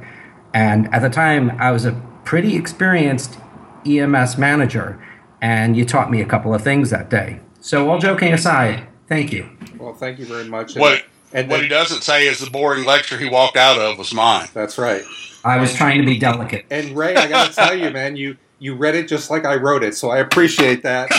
And 0.52 0.92
at 0.94 1.00
the 1.00 1.10
time, 1.10 1.50
I 1.58 1.70
was 1.70 1.84
a 1.84 1.92
pretty 2.25 2.56
experienced 2.56 3.38
EMS 3.87 4.37
manager, 4.38 5.00
and 5.40 5.76
you 5.76 5.84
taught 5.84 6.10
me 6.10 6.20
a 6.20 6.26
couple 6.26 6.54
of 6.54 6.62
things 6.62 6.90
that 6.90 7.08
day. 7.08 7.40
So, 7.60 7.90
all 7.90 7.99
joking 7.99 8.32
aside, 8.32 8.87
thank 9.08 9.32
you. 9.32 9.49
Well, 9.78 9.94
thank 9.94 10.18
you 10.18 10.26
very 10.26 10.44
much. 10.44 10.76
What, 10.76 11.04
and 11.32 11.49
what 11.49 11.62
he 11.62 11.68
doesn't 11.68 12.02
say 12.02 12.26
is 12.26 12.40
the 12.40 12.50
boring 12.50 12.84
lecture 12.84 13.18
he 13.18 13.28
walked 13.28 13.56
out 13.56 13.78
of 13.78 13.99
was 13.99 14.12
mine. 14.12 14.49
That's 14.52 14.78
right. 14.78 15.04
I 15.44 15.58
was 15.58 15.75
trying 15.75 16.00
to 16.00 16.06
be 16.06 16.18
delicate. 16.18 16.66
And 16.70 16.96
Ray, 16.96 17.16
I 17.16 17.26
got 17.28 17.49
to 17.49 17.54
tell 17.54 17.75
you, 17.76 17.90
man, 17.90 18.16
you 18.16 18.37
you 18.58 18.75
read 18.75 18.94
it 18.94 19.08
just 19.08 19.30
like 19.30 19.44
I 19.44 19.56
wrote 19.56 19.82
it, 19.82 19.94
so 19.94 20.10
I 20.10 20.18
appreciate 20.18 20.82
that. 20.82 21.10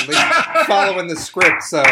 following 0.67 1.07
the 1.07 1.15
script. 1.15 1.63
So, 1.63 1.83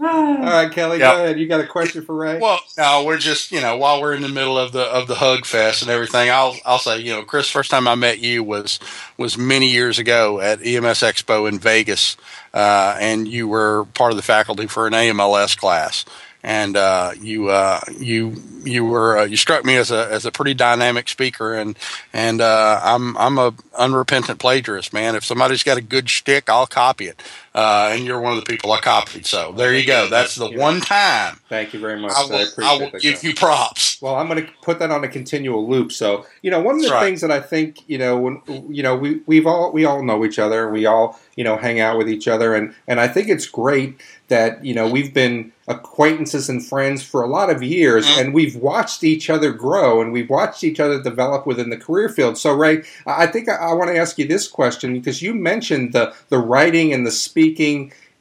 all 0.00 0.38
right, 0.38 0.70
Kelly, 0.70 1.00
yep. 1.00 1.14
go 1.14 1.24
ahead. 1.24 1.40
You 1.40 1.48
got 1.48 1.60
a 1.60 1.66
question 1.66 2.04
for 2.04 2.14
Ray? 2.14 2.38
Well, 2.38 2.60
no, 2.76 3.02
we're 3.04 3.18
just 3.18 3.50
you 3.50 3.60
know 3.60 3.76
while 3.76 4.00
we're 4.00 4.14
in 4.14 4.22
the 4.22 4.28
middle 4.28 4.56
of 4.56 4.70
the 4.70 4.82
of 4.82 5.08
the 5.08 5.16
hug 5.16 5.44
fest 5.44 5.82
and 5.82 5.90
everything, 5.90 6.30
I'll 6.30 6.56
I'll 6.64 6.78
say 6.78 7.00
you 7.00 7.12
know 7.12 7.22
Chris, 7.24 7.50
first 7.50 7.72
time 7.72 7.88
I 7.88 7.96
met 7.96 8.20
you 8.20 8.44
was 8.44 8.78
was 9.16 9.36
many 9.36 9.68
years 9.68 9.98
ago 9.98 10.40
at 10.40 10.64
EMS 10.64 11.00
Expo 11.00 11.48
in 11.48 11.58
Vegas, 11.58 12.16
uh, 12.54 12.96
and 13.00 13.26
you 13.26 13.48
were 13.48 13.86
part 13.94 14.12
of 14.12 14.16
the 14.16 14.22
faculty 14.22 14.68
for 14.68 14.86
an 14.86 14.92
AMLS 14.92 15.56
class 15.56 16.04
and 16.48 16.78
uh, 16.78 17.12
you 17.20 17.50
uh, 17.50 17.78
you 18.00 18.42
you 18.64 18.82
were 18.82 19.18
uh, 19.18 19.24
you 19.24 19.36
struck 19.36 19.66
me 19.66 19.76
as 19.76 19.90
a 19.90 20.10
as 20.10 20.24
a 20.24 20.32
pretty 20.32 20.54
dynamic 20.54 21.06
speaker, 21.10 21.54
and 21.54 21.78
and 22.14 22.40
uh, 22.40 22.80
I'm 22.82 23.18
I'm 23.18 23.36
a 23.36 23.52
unrepentant 23.76 24.40
plagiarist, 24.40 24.94
man. 24.94 25.14
If 25.14 25.26
somebody's 25.26 25.62
got 25.62 25.76
a 25.76 25.82
good 25.82 26.08
shtick, 26.08 26.48
I'll 26.48 26.66
copy 26.66 27.04
it, 27.04 27.22
uh, 27.58 27.90
and 27.90 28.06
you're 28.06 28.20
one 28.20 28.38
of 28.38 28.44
the 28.44 28.48
people 28.48 28.70
I 28.70 28.78
copied. 28.78 29.26
So 29.26 29.50
there 29.50 29.74
you 29.74 29.84
go. 29.84 30.08
That's 30.08 30.36
the 30.36 30.48
one 30.48 30.80
time. 30.80 31.40
Thank 31.48 31.74
you 31.74 31.80
very 31.80 32.00
much. 32.00 32.12
I 32.16 32.24
will, 32.24 32.46
I 32.64 32.76
I 32.76 32.78
will 32.78 33.00
give 33.00 33.24
you 33.24 33.34
props. 33.34 34.00
Well, 34.00 34.14
I'm 34.14 34.28
going 34.28 34.46
to 34.46 34.52
put 34.62 34.78
that 34.78 34.92
on 34.92 35.02
a 35.02 35.08
continual 35.08 35.68
loop. 35.68 35.90
So 35.90 36.24
you 36.42 36.52
know, 36.52 36.60
one 36.60 36.76
of 36.76 36.82
the 36.82 36.88
That's 36.90 37.04
things 37.04 37.20
that 37.22 37.32
I 37.32 37.40
think 37.40 37.78
you 37.88 37.98
know 37.98 38.16
when 38.16 38.42
you 38.68 38.84
know 38.84 38.94
we 38.94 39.22
we've 39.26 39.44
all 39.44 39.72
we 39.72 39.84
all 39.84 40.04
know 40.04 40.24
each 40.24 40.38
other, 40.38 40.70
we 40.70 40.86
all 40.86 41.18
you 41.34 41.42
know 41.42 41.56
hang 41.56 41.80
out 41.80 41.98
with 41.98 42.08
each 42.08 42.28
other, 42.28 42.54
and 42.54 42.72
and 42.86 43.00
I 43.00 43.08
think 43.08 43.28
it's 43.28 43.46
great 43.48 44.00
that 44.28 44.64
you 44.64 44.74
know 44.74 44.88
we've 44.88 45.12
been 45.12 45.52
acquaintances 45.66 46.48
and 46.48 46.64
friends 46.64 47.02
for 47.02 47.22
a 47.22 47.26
lot 47.26 47.50
of 47.50 47.62
years 47.62 48.06
mm-hmm. 48.06 48.20
and 48.20 48.34
we've 48.34 48.56
watched 48.56 49.04
each 49.04 49.28
other 49.28 49.52
grow 49.52 50.00
and 50.00 50.12
we've 50.12 50.30
watched 50.30 50.64
each 50.64 50.80
other 50.80 51.02
develop 51.02 51.46
within 51.46 51.68
the 51.68 51.76
career 51.76 52.08
field 52.08 52.38
so 52.38 52.54
ray 52.54 52.82
i 53.06 53.26
think 53.26 53.48
i, 53.48 53.54
I 53.54 53.72
want 53.74 53.90
to 53.90 53.96
ask 53.96 54.18
you 54.18 54.26
this 54.26 54.48
question 54.48 54.94
because 54.94 55.20
you 55.20 55.34
mentioned 55.34 55.92
the 55.92 56.14
the 56.30 56.38
writing 56.38 56.92
and 56.92 57.06
the 57.06 57.10
speaking 57.10 57.47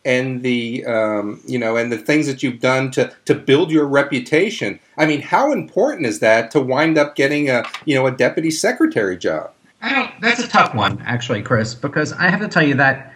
and 0.06 0.42
the 0.42 0.86
um, 0.86 1.42
you 1.46 1.60
know 1.60 1.76
and 1.76 1.92
the 1.92 1.98
things 1.98 2.28
that 2.28 2.42
you've 2.44 2.60
done 2.60 2.92
to 2.92 3.14
to 3.26 3.36
build 3.36 3.72
your 3.72 3.86
reputation 3.86 4.80
i 4.98 5.06
mean 5.06 5.22
how 5.22 5.52
important 5.52 6.06
is 6.06 6.20
that 6.20 6.52
to 6.52 6.62
wind 6.62 6.98
up 6.98 7.16
getting 7.16 7.50
a 7.50 7.64
you 7.86 7.96
know 7.96 8.08
a 8.08 8.12
deputy 8.12 8.52
secretary 8.52 9.18
job 9.18 9.52
I 9.82 9.94
don't, 9.94 10.22
that's 10.22 10.40
a 10.40 10.48
tough 10.48 10.74
one 10.74 11.02
actually 11.06 11.42
chris 11.42 11.76
because 11.76 12.14
i 12.14 12.30
have 12.30 12.40
to 12.40 12.48
tell 12.48 12.66
you 12.66 12.76
that 12.76 13.14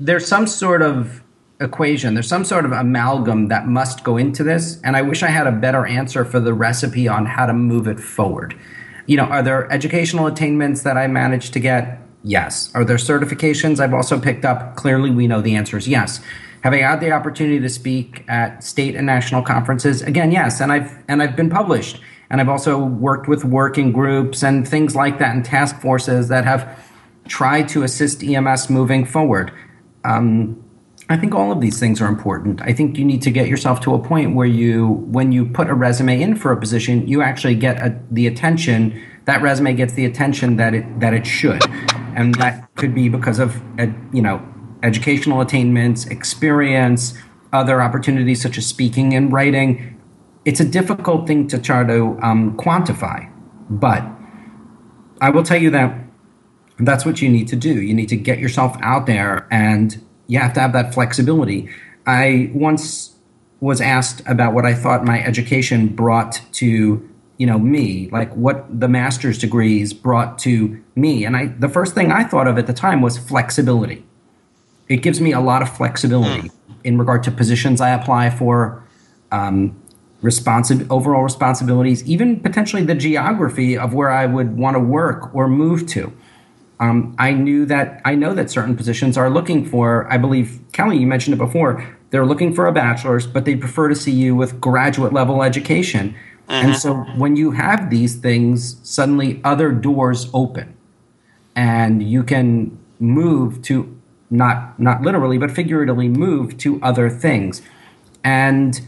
there's 0.00 0.26
some 0.26 0.46
sort 0.46 0.82
of 0.82 1.22
equation. 1.60 2.14
There's 2.14 2.28
some 2.28 2.44
sort 2.44 2.64
of 2.64 2.72
amalgam 2.72 3.48
that 3.48 3.66
must 3.66 4.04
go 4.04 4.16
into 4.16 4.42
this, 4.42 4.80
and 4.82 4.96
I 4.96 5.02
wish 5.02 5.22
I 5.22 5.28
had 5.28 5.46
a 5.46 5.52
better 5.52 5.86
answer 5.86 6.24
for 6.24 6.40
the 6.40 6.54
recipe 6.54 7.08
on 7.08 7.26
how 7.26 7.46
to 7.46 7.52
move 7.52 7.86
it 7.86 8.00
forward. 8.00 8.58
You 9.06 9.16
know, 9.16 9.24
are 9.24 9.42
there 9.42 9.70
educational 9.70 10.26
attainments 10.26 10.82
that 10.82 10.96
I 10.96 11.06
managed 11.06 11.52
to 11.54 11.60
get? 11.60 12.00
Yes. 12.24 12.70
Are 12.74 12.84
there 12.84 12.96
certifications 12.96 13.78
I've 13.78 13.92
also 13.92 14.18
picked 14.18 14.46
up? 14.46 14.76
Clearly, 14.76 15.10
we 15.10 15.28
know 15.28 15.42
the 15.42 15.54
answer 15.54 15.76
is 15.76 15.86
yes. 15.86 16.20
Having 16.62 16.82
had 16.82 17.00
the 17.00 17.12
opportunity 17.12 17.60
to 17.60 17.68
speak 17.68 18.24
at 18.26 18.64
state 18.64 18.96
and 18.96 19.04
national 19.04 19.42
conferences, 19.42 20.00
again, 20.00 20.32
yes, 20.32 20.62
and 20.62 20.72
I've 20.72 21.04
and 21.06 21.22
I've 21.22 21.36
been 21.36 21.50
published, 21.50 22.00
and 22.30 22.40
I've 22.40 22.48
also 22.48 22.82
worked 22.82 23.28
with 23.28 23.44
working 23.44 23.92
groups 23.92 24.42
and 24.42 24.66
things 24.66 24.96
like 24.96 25.18
that 25.18 25.34
and 25.34 25.44
task 25.44 25.78
forces 25.82 26.28
that 26.28 26.44
have 26.44 26.82
tried 27.28 27.68
to 27.68 27.82
assist 27.82 28.24
EMS 28.24 28.70
moving 28.70 29.04
forward. 29.04 29.52
Um, 30.04 30.64
I 31.10 31.18
think 31.18 31.34
all 31.34 31.52
of 31.52 31.60
these 31.60 31.78
things 31.78 32.00
are 32.00 32.08
important. 32.08 32.62
I 32.62 32.72
think 32.72 32.96
you 32.96 33.04
need 33.04 33.20
to 33.22 33.30
get 33.30 33.46
yourself 33.46 33.80
to 33.82 33.94
a 33.94 33.98
point 33.98 34.34
where 34.34 34.46
you, 34.46 34.88
when 34.88 35.32
you 35.32 35.44
put 35.44 35.68
a 35.68 35.74
resume 35.74 36.20
in 36.20 36.34
for 36.34 36.50
a 36.50 36.56
position, 36.56 37.06
you 37.06 37.20
actually 37.20 37.56
get 37.56 37.76
a, 37.76 37.98
the 38.10 38.26
attention. 38.26 38.98
That 39.26 39.42
resume 39.42 39.74
gets 39.74 39.92
the 39.92 40.06
attention 40.06 40.56
that 40.56 40.74
it 40.74 41.00
that 41.00 41.12
it 41.12 41.26
should, 41.26 41.62
and 42.14 42.34
that 42.36 42.74
could 42.76 42.94
be 42.94 43.08
because 43.08 43.38
of 43.38 43.60
you 44.12 44.22
know 44.22 44.46
educational 44.82 45.40
attainments, 45.40 46.06
experience, 46.06 47.14
other 47.52 47.80
opportunities 47.80 48.42
such 48.42 48.58
as 48.58 48.66
speaking 48.66 49.14
and 49.14 49.32
writing. 49.32 49.98
It's 50.44 50.60
a 50.60 50.64
difficult 50.64 51.26
thing 51.26 51.48
to 51.48 51.58
try 51.58 51.84
to 51.84 52.18
um, 52.22 52.56
quantify, 52.58 53.30
but 53.70 54.04
I 55.20 55.30
will 55.30 55.42
tell 55.42 55.60
you 55.60 55.70
that 55.70 55.98
that's 56.78 57.06
what 57.06 57.22
you 57.22 57.28
need 57.30 57.48
to 57.48 57.56
do. 57.56 57.80
You 57.80 57.94
need 57.94 58.08
to 58.10 58.16
get 58.16 58.38
yourself 58.38 58.76
out 58.82 59.06
there 59.06 59.46
and 59.50 60.04
you 60.26 60.38
have 60.38 60.52
to 60.54 60.60
have 60.60 60.72
that 60.72 60.92
flexibility. 60.92 61.70
I 62.06 62.50
once 62.52 63.14
was 63.60 63.80
asked 63.80 64.22
about 64.26 64.52
what 64.52 64.66
I 64.66 64.74
thought 64.74 65.04
my 65.04 65.22
education 65.22 65.88
brought 65.88 66.42
to 66.52 67.08
you 67.38 67.46
know 67.46 67.58
me 67.58 68.08
like 68.10 68.32
what 68.34 68.64
the 68.80 68.88
master's 68.88 69.38
degrees 69.38 69.92
brought 69.92 70.38
to 70.38 70.82
me 70.94 71.24
and 71.24 71.36
i 71.36 71.46
the 71.46 71.68
first 71.68 71.94
thing 71.94 72.12
i 72.12 72.22
thought 72.24 72.46
of 72.46 72.58
at 72.58 72.66
the 72.66 72.72
time 72.72 73.00
was 73.00 73.18
flexibility 73.18 74.04
it 74.88 74.98
gives 74.98 75.20
me 75.20 75.32
a 75.32 75.40
lot 75.40 75.62
of 75.62 75.76
flexibility 75.76 76.48
mm. 76.48 76.52
in 76.84 76.98
regard 76.98 77.22
to 77.22 77.30
positions 77.30 77.80
i 77.80 77.90
apply 77.90 78.30
for 78.30 78.84
um, 79.32 79.76
responsi- 80.24 80.86
overall 80.90 81.22
responsibilities, 81.22 82.02
even 82.04 82.40
potentially 82.40 82.82
the 82.82 82.94
geography 82.94 83.76
of 83.76 83.92
where 83.92 84.10
I 84.10 84.26
would 84.26 84.56
want 84.56 84.74
to 84.74 84.80
work 84.80 85.32
or 85.34 85.46
move 85.46 85.86
to. 85.88 86.12
Um, 86.80 87.14
I 87.18 87.32
knew 87.32 87.66
that 87.66 88.00
I 88.04 88.14
know 88.16 88.34
that 88.34 88.50
certain 88.50 88.76
positions 88.76 89.16
are 89.16 89.30
looking 89.30 89.64
for. 89.64 90.10
I 90.10 90.18
believe 90.18 90.60
Kelly, 90.72 90.98
you 90.98 91.06
mentioned 91.06 91.34
it 91.34 91.38
before. 91.38 91.86
They're 92.10 92.26
looking 92.26 92.54
for 92.54 92.66
a 92.66 92.72
bachelor's, 92.72 93.26
but 93.26 93.44
they 93.44 93.54
prefer 93.54 93.88
to 93.88 93.94
see 93.94 94.12
you 94.12 94.34
with 94.34 94.60
graduate 94.60 95.12
level 95.12 95.42
education. 95.42 96.16
And 96.48 96.70
uh-huh. 96.70 96.78
so 96.78 96.94
when 97.16 97.36
you 97.36 97.52
have 97.52 97.90
these 97.90 98.16
things, 98.16 98.78
suddenly 98.82 99.40
other 99.44 99.72
doors 99.72 100.28
open, 100.34 100.76
and 101.56 102.02
you 102.02 102.22
can 102.22 102.78
move 102.98 103.62
to 103.62 103.98
not 104.30 104.78
not 104.78 105.02
literally, 105.02 105.38
but 105.38 105.50
figuratively 105.50 106.08
move 106.08 106.58
to 106.58 106.80
other 106.82 107.08
things, 107.08 107.62
and 108.22 108.80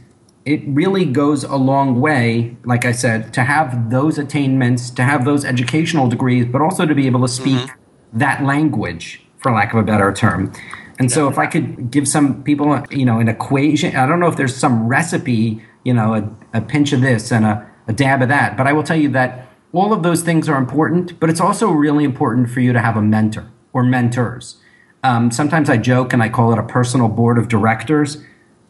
it 0.47 0.63
really 0.65 1.05
goes 1.05 1.43
a 1.43 1.57
long 1.57 2.01
way, 2.01 2.57
like 2.65 2.85
I 2.85 2.93
said, 2.93 3.35
to 3.35 3.43
have 3.43 3.91
those 3.91 4.17
attainments, 4.17 4.91
to 4.91 5.03
have 5.03 5.25
those 5.25 5.45
educational 5.45 6.09
degrees, 6.09 6.47
but 6.47 6.63
also 6.63 6.87
to 6.87 6.95
be 6.95 7.07
able 7.07 7.21
to 7.23 7.29
speak 7.29 7.59
mm-hmm. 7.59 8.19
that 8.19 8.45
language, 8.45 9.21
for 9.39 9.51
lack 9.51 9.73
of 9.73 9.81
a 9.81 9.83
better 9.83 10.13
term. 10.13 10.53
And 11.01 11.11
so, 11.11 11.29
if 11.29 11.37
I 11.37 11.47
could 11.47 11.91
give 11.91 12.09
some 12.09 12.43
people, 12.45 12.81
you 12.91 13.05
know, 13.05 13.19
an 13.19 13.29
equation, 13.29 13.95
I 13.97 14.07
don't 14.07 14.21
know 14.21 14.29
if 14.29 14.37
there's 14.37 14.57
some 14.57 14.87
recipe, 14.87 15.63
you 15.87 15.95
know, 15.95 16.15
a, 16.15 16.59
a 16.59 16.61
pinch 16.61 16.93
of 16.93 17.01
this 17.01 17.31
and 17.31 17.45
a, 17.45 17.65
a 17.87 17.93
dab 17.93 18.21
of 18.21 18.29
that, 18.29 18.57
but 18.57 18.67
I 18.67 18.73
will 18.73 18.83
tell 18.83 18.97
you 18.97 19.09
that 19.11 19.47
all 19.73 19.93
of 19.93 20.03
those 20.03 20.23
things 20.23 20.49
are 20.49 20.59
important, 20.59 21.21
but 21.21 21.31
it's 21.31 21.41
also 21.41 21.71
really 21.71 22.03
important 22.03 22.51
for 22.51 22.59
you 22.59 22.73
to 22.73 22.81
have 22.81 22.97
a 22.97 23.03
mentor 23.03 23.49
or 23.73 23.85
mentors. 23.85 24.57
Um, 25.05 25.31
sometimes 25.31 25.71
I 25.71 25.77
joke 25.77 26.13
and 26.13 26.25
I 26.25 26.29
call 26.29 26.53
it 26.53 26.59
a 26.59 26.65
personal 26.65 27.07
board 27.09 27.39
of 27.39 27.47
directors, 27.47 28.19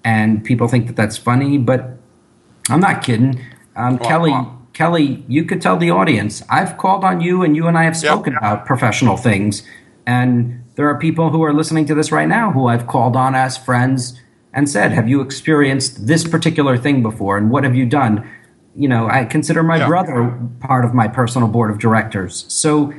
and 0.04 0.44
people 0.44 0.68
think 0.68 0.88
that 0.88 0.96
that's 0.96 1.16
funny, 1.16 1.56
but 1.56 1.96
I'm 2.68 2.80
not 2.80 3.02
kidding. 3.02 3.40
Um, 3.76 3.99
Kelly, 3.99 4.35
Kelly, 4.75 5.25
you 5.26 5.46
could 5.46 5.62
tell 5.62 5.78
the 5.78 5.90
audience 5.90 6.42
I've 6.50 6.76
called 6.76 7.02
on 7.02 7.23
you, 7.23 7.42
and 7.42 7.56
you 7.56 7.66
and 7.66 7.78
I 7.78 7.85
have 7.85 7.96
spoken 7.96 8.37
about 8.37 8.66
professional 8.66 9.16
things, 9.16 9.66
and 10.06 10.62
there 10.75 10.87
are 10.90 10.99
people 10.99 11.30
who 11.30 11.42
are 11.42 11.54
listening 11.54 11.87
to 11.87 11.94
this 11.94 12.12
right 12.12 12.28
now 12.28 12.52
who 12.52 12.66
I've 12.66 12.87
called 12.87 13.16
on 13.16 13.35
as 13.35 13.56
friends 13.56 14.20
and 14.56 14.68
said, 14.68 14.90
"Have 14.90 15.08
you 15.08 15.20
experienced 15.20 16.08
this 16.08 16.26
particular 16.26 16.76
thing 16.76 17.02
before, 17.02 17.36
and 17.38 17.50
what 17.50 17.62
have 17.62 17.76
you 17.76 17.86
done?" 17.86 18.25
You 18.75 18.88
know, 18.88 19.08
I 19.08 19.25
consider 19.25 19.62
my 19.62 19.76
Yeah. 19.76 19.86
brother 19.86 20.32
part 20.58 20.84
of 20.84 20.92
my 20.92 21.06
personal 21.06 21.46
board 21.46 21.70
of 21.70 21.78
directors, 21.78 22.44
so 22.48 22.92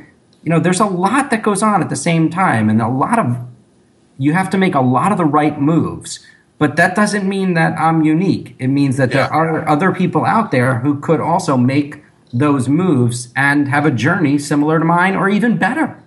you 0.44 0.50
know, 0.52 0.60
there's 0.62 0.80
a 0.80 0.86
lot 0.86 1.30
that 1.32 1.44
goes 1.44 1.62
on 1.62 1.82
at 1.82 1.90
the 1.90 1.96
same 1.98 2.30
time, 2.30 2.70
and 2.70 2.82
a 2.82 2.88
lot 2.88 3.20
of 3.20 3.38
you 4.18 4.32
have 4.34 4.50
to 4.52 4.58
make 4.58 4.76
a 4.76 4.80
lot 4.82 5.12
of 5.12 5.18
the 5.18 5.26
right 5.26 5.60
moves. 5.60 6.26
But 6.58 6.76
that 6.78 6.96
doesn't 6.96 7.28
mean 7.28 7.54
that 7.56 7.78
I'm 7.78 8.02
unique. 8.04 8.56
It 8.58 8.70
means 8.70 8.98
that 8.98 9.12
there 9.12 9.32
are 9.32 9.68
other 9.68 9.92
people 9.92 10.26
out 10.26 10.50
there 10.52 10.76
who 10.80 11.00
could 11.00 11.20
also 11.20 11.58
make 11.58 12.04
those 12.34 12.68
moves 12.70 13.28
and 13.36 13.68
have 13.68 13.86
a 13.86 13.92
journey 13.92 14.38
similar 14.40 14.80
to 14.80 14.86
mine 14.86 15.16
or 15.16 15.30
even 15.30 15.58
better. 15.58 15.98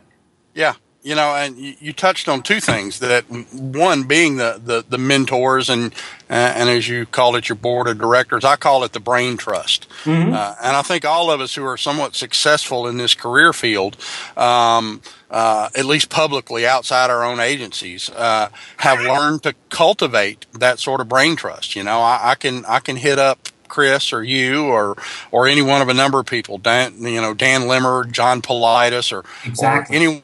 Yeah, 0.54 0.73
you 1.02 1.14
know, 1.14 1.35
and 1.35 1.57
you, 1.57 1.75
you 1.80 1.92
touched 1.92 2.28
on 2.28 2.42
two 2.42 2.61
things. 2.61 2.99
That 2.99 3.25
one 3.30 4.04
being 4.04 4.37
the 4.37 4.61
the, 4.62 4.85
the 4.88 4.99
mentors 4.99 5.71
and 5.71 5.92
uh, 6.28 6.35
and 6.57 6.69
as 6.69 6.88
you 6.88 7.07
called 7.07 7.37
it, 7.37 7.49
your 7.49 7.57
board 7.57 7.88
of 7.88 7.99
directors. 7.99 8.45
I 8.45 8.57
call 8.57 8.85
it 8.85 8.92
the 8.92 9.00
brain 9.00 9.37
trust. 9.37 9.87
Uh, 10.35 10.54
and 10.62 10.76
I 10.76 10.83
think 10.83 11.04
all 11.04 11.30
of 11.30 11.40
us 11.40 11.54
who 11.54 11.64
are 11.64 11.76
somewhat 11.76 12.14
successful 12.14 12.87
in 12.87 12.97
this 12.99 13.14
career 13.14 13.52
field. 13.52 13.97
Um, 14.37 15.02
uh, 15.30 15.69
at 15.76 15.85
least 15.85 16.11
publicly 16.11 16.66
outside 16.66 17.09
our 17.09 17.22
own 17.22 17.38
agencies, 17.38 18.11
uh, 18.11 18.48
have 18.79 18.98
learned 19.01 19.44
to 19.44 19.55
cultivate 19.68 20.44
that 20.53 20.81
sort 20.81 21.01
of 21.01 21.09
brain 21.09 21.37
trust. 21.37 21.77
You 21.77 21.85
know, 21.85 22.01
I, 22.01 22.33
I 22.33 22.35
can 22.35 22.64
I 22.66 22.81
can 22.81 22.96
hit 22.96 23.16
up 23.20 23.48
Chris 23.68 24.12
or 24.12 24.25
you 24.25 24.64
or 24.64 24.96
or 25.31 25.46
any 25.46 25.62
one 25.62 25.81
of 25.83 25.88
a 25.88 25.94
number 25.94 26.18
of 26.18 26.27
people, 26.27 26.59
Dan, 26.59 27.01
you 27.01 27.20
know, 27.20 27.33
Dan 27.33 27.68
Limmer, 27.68 28.05
John 28.07 28.42
Politis, 28.42 29.12
or 29.12 29.25
Exactly. 29.44 29.96
or 29.96 30.01
any 30.03 30.22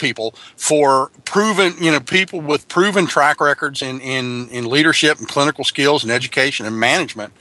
people 0.00 0.34
for 0.56 1.10
proven, 1.24 1.74
you 1.80 1.90
know, 1.92 2.00
people 2.00 2.40
with 2.40 2.68
proven 2.68 3.06
track 3.06 3.40
records 3.40 3.82
in 3.82 4.00
in 4.00 4.48
in 4.48 4.68
leadership 4.68 5.18
and 5.18 5.28
clinical 5.28 5.64
skills 5.64 6.02
and 6.02 6.12
education 6.12 6.66
and 6.66 6.78
management. 6.78 7.32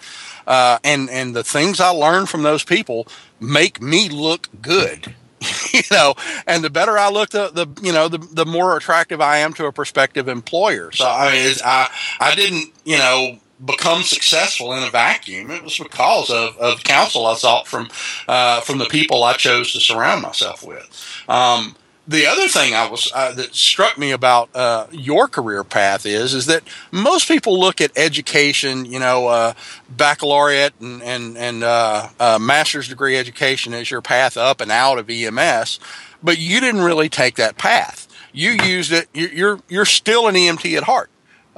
Uh, 0.45 0.79
and 0.83 1.09
and 1.09 1.35
the 1.35 1.43
things 1.43 1.79
I 1.79 1.89
learned 1.89 2.29
from 2.29 2.43
those 2.43 2.63
people 2.63 3.07
make 3.39 3.81
me 3.81 4.09
look 4.09 4.49
good. 4.61 5.15
you 5.73 5.81
know, 5.91 6.15
and 6.47 6.63
the 6.63 6.69
better 6.69 6.97
I 6.97 7.09
look, 7.09 7.29
the, 7.29 7.49
the 7.49 7.67
you 7.81 7.93
know, 7.93 8.07
the, 8.09 8.17
the 8.17 8.45
more 8.45 8.75
attractive 8.75 9.21
I 9.21 9.37
am 9.37 9.53
to 9.53 9.65
a 9.65 9.71
prospective 9.71 10.27
employer. 10.27 10.91
So 10.91 11.05
I 11.07 11.31
mean, 11.31 11.55
I 11.63 11.89
I 12.19 12.35
didn't 12.35 12.73
you 12.83 12.97
know 12.97 13.39
become 13.65 14.03
successful 14.03 14.73
in 14.73 14.83
a 14.83 14.89
vacuum. 14.89 15.51
It 15.51 15.63
was 15.63 15.77
because 15.77 16.29
of, 16.29 16.57
of 16.57 16.83
counsel 16.83 17.25
I 17.25 17.35
sought 17.35 17.67
from 17.67 17.89
uh, 18.27 18.61
from 18.61 18.77
the 18.77 18.85
people 18.85 19.23
I 19.23 19.33
chose 19.33 19.73
to 19.73 19.79
surround 19.79 20.21
myself 20.21 20.63
with. 20.63 20.89
Um, 21.27 21.75
the 22.09 22.25
other 22.25 22.47
thing 22.47 22.73
I 22.73 22.89
was 22.89 23.11
uh, 23.13 23.33
that 23.33 23.53
struck 23.53 23.97
me 23.97 24.11
about 24.11 24.49
uh, 24.55 24.87
your 24.91 25.27
career 25.27 25.63
path 25.63 26.05
is 26.05 26.33
is 26.33 26.47
that 26.47 26.63
most 26.91 27.27
people 27.27 27.59
look 27.59 27.79
at 27.79 27.91
education, 27.95 28.85
you 28.85 28.99
know, 28.99 29.27
uh, 29.27 29.53
baccalaureate 29.89 30.73
and 30.81 31.01
and 31.03 31.37
and 31.37 31.63
uh, 31.63 32.09
uh, 32.19 32.39
master's 32.39 32.87
degree 32.87 33.15
education 33.17 33.73
as 33.73 33.91
your 33.91 34.01
path 34.01 34.37
up 34.37 34.59
and 34.59 34.71
out 34.71 34.97
of 34.97 35.09
EMS, 35.09 35.79
but 36.23 36.37
you 36.39 36.59
didn't 36.59 36.81
really 36.81 37.09
take 37.09 37.35
that 37.35 37.57
path. 37.57 38.07
You 38.33 38.51
used 38.51 38.91
it. 38.91 39.07
you- 39.13 39.27
You're 39.29 39.59
you're 39.69 39.85
still 39.85 40.27
an 40.27 40.35
EMT 40.35 40.75
at 40.77 40.83
heart 40.83 41.09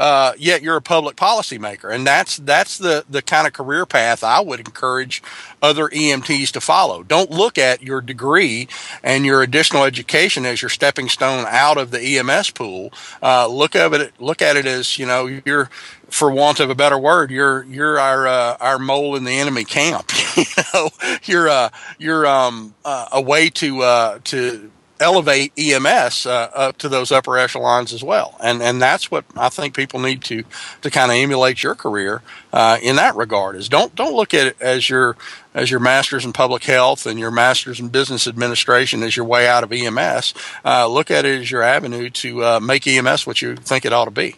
uh, 0.02 0.34
yet 0.36 0.64
you're 0.64 0.78
a 0.78 0.82
public 0.82 1.16
policymaker, 1.16 1.94
and 1.94 2.08
that's 2.08 2.38
that's 2.38 2.80
the 2.80 3.06
the 3.08 3.22
kind 3.22 3.46
of 3.46 3.54
career 3.54 3.86
path 3.86 4.24
I 4.24 4.40
would 4.40 4.60
encourage 4.60 5.22
other 5.62 5.90
EMTs 5.90 6.50
to 6.54 6.60
follow. 6.60 7.04
Don't 7.04 7.30
look 7.30 7.60
at 7.60 7.84
your 7.84 8.02
degree 8.02 8.68
and 9.04 9.28
your 9.28 9.44
additional 9.44 9.84
education 9.84 10.44
as 10.44 10.60
your 10.60 10.70
stepping 10.70 11.08
stone 11.08 11.46
out 11.48 11.78
of 11.78 11.92
the 11.92 12.18
EMS 12.18 12.50
pool. 12.50 12.92
Uh, 13.22 13.46
look 13.46 13.76
at 13.76 13.94
it 13.94 14.20
look 14.20 14.42
at 14.42 14.58
it 14.58 14.66
as 14.66 14.98
you 14.98 15.06
know 15.06 15.28
you're. 15.46 15.70
For 16.10 16.30
want 16.30 16.60
of 16.60 16.70
a 16.70 16.76
better 16.76 16.98
word, 16.98 17.32
you're 17.32 17.64
you're 17.64 17.98
our 17.98 18.28
uh, 18.28 18.58
our 18.60 18.78
mole 18.78 19.16
in 19.16 19.24
the 19.24 19.32
enemy 19.32 19.64
camp. 19.64 20.12
you 20.36 20.44
know, 20.74 20.90
you're 21.24 21.48
uh, 21.48 21.70
you're 22.00 22.28
um, 22.28 22.74
uh, 22.84 23.08
a 23.14 23.22
way 23.22 23.50
to 23.52 23.82
uh, 23.82 24.20
to 24.26 24.70
elevate 25.02 25.52
EMS 25.58 26.26
uh, 26.26 26.50
up 26.54 26.78
to 26.78 26.88
those 26.88 27.12
upper 27.12 27.38
echelons 27.38 27.92
as 27.92 28.04
well. 28.04 28.38
And 28.40 28.62
and 28.62 28.82
that's 28.82 29.12
what 29.12 29.26
I 29.36 29.50
think 29.50 29.76
people 29.76 30.00
need 30.00 30.24
to 30.26 30.44
to 30.82 30.90
kind 30.90 31.12
of 31.12 31.18
emulate 31.18 31.64
your 31.64 31.76
career 31.76 32.22
uh, 32.54 32.78
in 32.82 32.96
that 32.98 33.16
regard. 33.16 33.56
Is 33.56 33.68
don't 33.68 33.94
don't 33.96 34.16
look 34.16 34.34
at 34.34 34.48
it 34.48 34.62
as 34.62 34.90
your 34.90 35.18
as 35.54 35.70
your 35.70 35.80
masters 35.80 36.24
in 36.24 36.32
public 36.34 36.64
health 36.64 37.06
and 37.06 37.20
your 37.20 37.32
masters 37.32 37.80
in 37.80 37.90
business 37.90 38.28
administration 38.28 39.04
as 39.04 39.18
your 39.18 39.26
way 39.26 39.48
out 39.48 39.64
of 39.64 39.72
EMS. 39.74 40.34
Uh, 40.64 40.88
look 40.88 41.12
at 41.12 41.26
it 41.26 41.42
as 41.42 41.52
your 41.52 41.64
avenue 41.64 42.10
to 42.10 42.44
uh, 42.44 42.60
make 42.60 42.88
EMS 42.88 43.28
what 43.28 43.42
you 43.42 43.56
think 43.56 43.84
it 43.84 43.92
ought 43.92 44.06
to 44.06 44.12
be. 44.12 44.36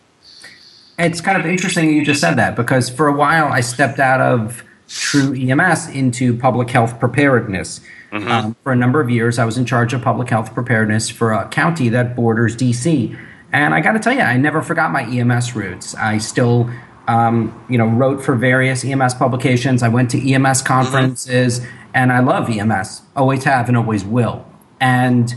It's 0.97 1.21
kind 1.21 1.39
of 1.39 1.45
interesting 1.45 1.93
you 1.93 2.06
just 2.06 2.21
said 2.21 2.36
that 2.36 2.56
because 2.56 2.89
for 2.89 3.08
a 3.08 3.13
while 3.13 3.45
I 3.45 3.62
stepped 3.62 3.99
out 3.99 4.21
of 4.21 4.63
true 4.88 5.34
EMS 5.34 5.89
into 5.89 6.38
public 6.38 6.69
health 6.69 6.99
preparedness. 6.99 7.82
Um, 8.13 8.56
for 8.63 8.71
a 8.71 8.76
number 8.76 9.02
of 9.02 9.10
years, 9.10 9.39
I 9.39 9.45
was 9.45 9.58
in 9.58 9.65
charge 9.65 9.93
of 9.93 10.02
public 10.04 10.30
health 10.30 10.54
preparedness 10.54 11.10
for 11.10 11.34
a 11.34 11.47
county 11.49 11.89
that 11.89 12.15
borders 12.15 12.56
DC. 12.56 13.17
And 13.52 13.73
I 13.73 13.82
got 13.82 13.93
to 13.93 13.99
tell 13.99 14.13
you, 14.13 14.21
I 14.21 14.38
never 14.38 14.62
forgot 14.62 14.91
my 14.91 15.04
EMS 15.04 15.56
roots. 15.56 15.95
I 15.95 16.19
still, 16.19 16.69
um, 17.08 17.65
you 17.69 17.78
know, 17.78 17.88
wrote 17.88 18.23
for 18.23 18.36
various 18.36 18.86
EMS 18.86 19.15
publications. 19.15 19.82
I 19.82 19.89
went 19.89 20.12
to 20.12 20.34
EMS 20.34 20.62
conferences, 20.62 21.65
and 21.93 22.12
I 22.12 22.19
love 22.19 22.49
EMS. 22.49 23.02
Always 23.15 23.43
have 23.45 23.67
and 23.67 23.78
always 23.78 24.04
will. 24.04 24.45
And 24.80 25.34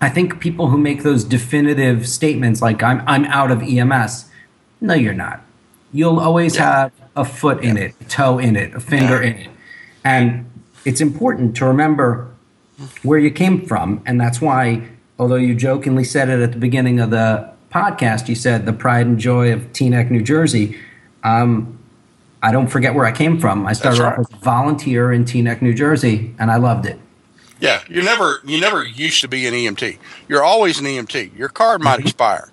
I 0.00 0.08
think 0.08 0.40
people 0.40 0.68
who 0.68 0.78
make 0.78 1.02
those 1.02 1.22
definitive 1.24 2.08
statements 2.08 2.62
like 2.62 2.82
I'm 2.82 3.02
I'm 3.06 3.24
out 3.26 3.50
of 3.50 3.62
EMS, 3.62 4.26
no 4.80 4.94
you're 4.94 5.14
not. 5.14 5.44
You'll 5.92 6.20
always 6.20 6.56
have 6.56 6.92
a 7.16 7.24
foot 7.24 7.62
in 7.62 7.76
it, 7.76 7.94
a 8.00 8.04
toe 8.04 8.38
in 8.38 8.56
it, 8.56 8.74
a 8.74 8.80
finger 8.80 9.22
in 9.22 9.34
it. 9.34 9.50
And 10.04 10.57
it's 10.88 11.00
important 11.00 11.54
to 11.56 11.66
remember 11.66 12.28
where 13.02 13.18
you 13.18 13.30
came 13.30 13.66
from 13.66 14.02
and 14.06 14.20
that's 14.20 14.40
why 14.40 14.88
although 15.18 15.36
you 15.36 15.54
jokingly 15.54 16.04
said 16.04 16.28
it 16.28 16.40
at 16.40 16.52
the 16.52 16.58
beginning 16.58 17.00
of 17.00 17.10
the 17.10 17.50
podcast, 17.72 18.28
you 18.28 18.34
said 18.34 18.66
the 18.66 18.72
pride 18.72 19.06
and 19.06 19.18
joy 19.18 19.52
of 19.52 19.60
Teaneck, 19.72 20.10
New 20.10 20.22
Jersey. 20.22 20.78
Um, 21.22 21.78
I 22.42 22.52
don't 22.52 22.68
forget 22.68 22.94
where 22.94 23.04
I 23.04 23.12
came 23.12 23.38
from. 23.38 23.66
I 23.66 23.72
started 23.72 24.00
That's 24.00 24.18
off 24.18 24.32
as 24.32 24.32
a 24.32 24.44
volunteer 24.44 25.12
in 25.12 25.24
Teaneck, 25.24 25.60
New 25.60 25.74
Jersey, 25.74 26.34
and 26.38 26.50
I 26.50 26.56
loved 26.56 26.86
it. 26.86 26.98
Yeah, 27.60 27.82
you 27.88 28.02
never 28.02 28.40
you 28.44 28.60
never 28.60 28.84
used 28.84 29.20
to 29.22 29.28
be 29.28 29.46
an 29.48 29.54
EMT. 29.54 29.98
You're 30.28 30.44
always 30.44 30.78
an 30.78 30.86
EMT. 30.86 31.36
Your 31.36 31.48
card 31.48 31.82
might 31.82 31.98
expire, 31.98 32.52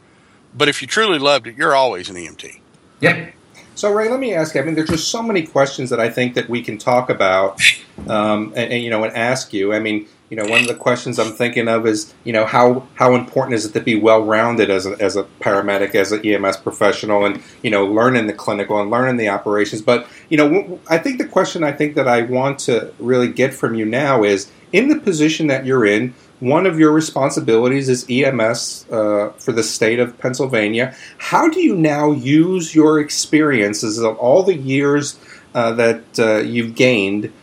but 0.58 0.68
if 0.68 0.82
you 0.82 0.88
truly 0.88 1.20
loved 1.20 1.46
it, 1.46 1.56
you're 1.56 1.76
always 1.76 2.10
an 2.10 2.16
EMT. 2.16 2.60
Yep. 3.02 3.34
So, 3.76 3.94
Ray, 3.94 4.10
let 4.10 4.22
me 4.22 4.34
ask 4.34 4.56
you. 4.56 4.62
I 4.62 4.64
mean, 4.64 4.76
there's 4.76 4.90
just 4.90 5.10
so 5.10 5.22
many 5.22 5.46
questions 5.46 5.90
that 5.90 6.00
I 6.00 6.10
think 6.10 6.34
that 6.36 6.50
we 6.50 6.62
can 6.62 6.78
talk 6.78 7.10
about, 7.10 7.60
um, 8.08 8.54
and, 8.56 8.72
and, 8.72 8.82
you 8.82 8.90
know, 8.90 9.04
and 9.04 9.14
ask 9.14 9.52
you. 9.52 9.74
I 9.74 9.80
mean, 9.80 10.08
you 10.30 10.38
know, 10.38 10.46
one 10.46 10.62
of 10.62 10.68
the 10.68 10.76
questions 10.76 11.20
I'm 11.20 11.34
thinking 11.34 11.68
of 11.68 11.86
is, 11.86 12.14
you 12.24 12.32
know, 12.32 12.46
how 12.46 12.88
how 12.96 13.16
important 13.16 13.54
is 13.54 13.66
it 13.66 13.74
to 13.74 13.82
be 13.82 13.96
well 14.00 14.24
rounded 14.24 14.70
as 14.70 14.86
a, 14.86 14.92
as 15.02 15.18
a 15.18 15.24
paramedic, 15.42 15.94
as 15.94 16.14
an 16.14 16.26
EMS 16.26 16.58
professional, 16.58 17.26
and 17.26 17.42
you 17.64 17.70
know, 17.70 17.86
learning 17.86 18.28
the 18.28 18.34
clinical 18.34 18.80
and 18.80 18.90
learning 18.90 19.18
the 19.18 19.28
operations. 19.28 19.82
But 19.82 20.08
you 20.30 20.38
know, 20.38 20.80
I 20.90 20.98
think 20.98 21.18
the 21.18 21.28
question 21.28 21.62
I 21.66 21.74
think 21.74 21.96
that 21.96 22.08
I 22.08 22.22
want 22.22 22.60
to 22.60 22.94
really 22.98 23.28
get 23.28 23.54
from 23.54 23.76
you 23.76 23.84
now 23.84 24.24
is, 24.24 24.50
in 24.72 24.88
the 24.88 25.00
position 25.00 25.48
that 25.48 25.66
you're 25.66 25.86
in, 25.86 26.14
one 26.46 26.68
of 26.68 26.80
your 26.80 26.92
responsibilities 26.92 27.90
is 27.90 28.06
EMS 28.08 28.86
uh, 28.92 29.32
for 29.38 29.52
the 29.52 29.64
state 29.64 30.00
of 30.00 30.18
Pennsylvania. 30.20 30.96
How 31.18 31.50
do 31.50 31.60
you 31.60 31.76
now 31.76 32.12
use 32.12 32.76
your 32.76 33.00
experiences 33.00 33.98
of 33.98 34.16
all 34.18 34.44
the 34.44 34.56
years 34.56 35.20
uh, 35.56 35.72
that 35.74 36.04
uh, 36.20 36.38
you've 36.38 36.76
gained 36.76 37.34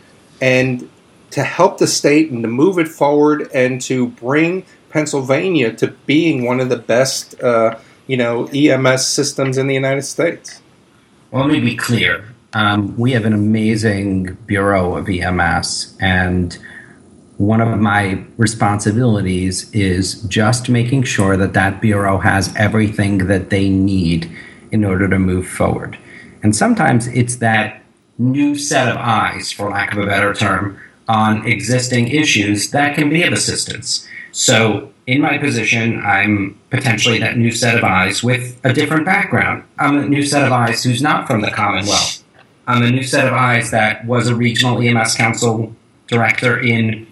and 0.41 0.89
to 1.31 1.43
help 1.43 1.79
the 1.79 1.87
state 1.87 2.31
and 2.31 2.43
to 2.43 2.49
move 2.49 2.79
it 2.79 2.87
forward 2.87 3.49
and 3.53 3.81
to 3.81 4.07
bring 4.07 4.65
Pennsylvania 4.89 5.73
to 5.73 5.87
being 6.05 6.45
one 6.45 6.59
of 6.59 6.69
the 6.69 6.77
best, 6.77 7.41
uh, 7.41 7.77
you 8.07 8.15
know, 8.15 8.45
EMS 8.53 9.05
systems 9.05 9.57
in 9.57 9.67
the 9.67 9.73
United 9.73 10.03
States? 10.03 10.61
Well, 11.31 11.45
let 11.45 11.51
me 11.51 11.59
be 11.59 11.75
clear. 11.75 12.33
Um, 12.53 12.95
we 12.97 13.11
have 13.13 13.25
an 13.25 13.33
amazing 13.33 14.37
bureau 14.45 14.95
of 14.95 15.09
EMS, 15.09 15.97
and 15.99 16.55
one 17.37 17.61
of 17.61 17.79
my 17.79 18.23
responsibilities 18.37 19.71
is 19.71 20.21
just 20.23 20.69
making 20.69 21.03
sure 21.03 21.35
that 21.37 21.53
that 21.53 21.81
bureau 21.81 22.19
has 22.19 22.53
everything 22.55 23.27
that 23.27 23.49
they 23.49 23.69
need 23.69 24.31
in 24.71 24.85
order 24.85 25.07
to 25.07 25.19
move 25.19 25.47
forward. 25.47 25.97
And 26.43 26.55
sometimes 26.55 27.07
it's 27.07 27.37
that 27.37 27.81
new 28.17 28.55
set 28.55 28.87
of 28.87 28.97
eyes, 28.97 29.51
for 29.51 29.69
lack 29.69 29.93
of 29.93 29.99
a 29.99 30.05
better 30.05 30.33
term, 30.33 30.79
on 31.07 31.45
existing 31.47 32.07
issues 32.09 32.71
that 32.71 32.95
can 32.95 33.09
be 33.09 33.23
of 33.23 33.33
assistance. 33.33 34.07
So, 34.31 34.91
in 35.05 35.21
my 35.21 35.37
position, 35.37 36.01
I'm 36.03 36.59
potentially 36.69 37.19
that 37.19 37.37
new 37.37 37.51
set 37.51 37.77
of 37.77 37.83
eyes 37.83 38.23
with 38.23 38.59
a 38.63 38.71
different 38.71 39.05
background. 39.05 39.63
I'm 39.77 39.97
a 39.97 40.07
new 40.07 40.23
set 40.23 40.45
of 40.45 40.51
eyes 40.51 40.83
who's 40.83 41.01
not 41.01 41.27
from 41.27 41.41
the 41.41 41.51
Commonwealth. 41.51 42.23
I'm 42.65 42.81
a 42.81 42.89
new 42.89 43.03
set 43.03 43.27
of 43.27 43.33
eyes 43.33 43.71
that 43.71 44.05
was 44.05 44.29
a 44.29 44.35
regional 44.35 44.81
EMS 44.81 45.15
council 45.15 45.75
director 46.07 46.57
in 46.59 47.05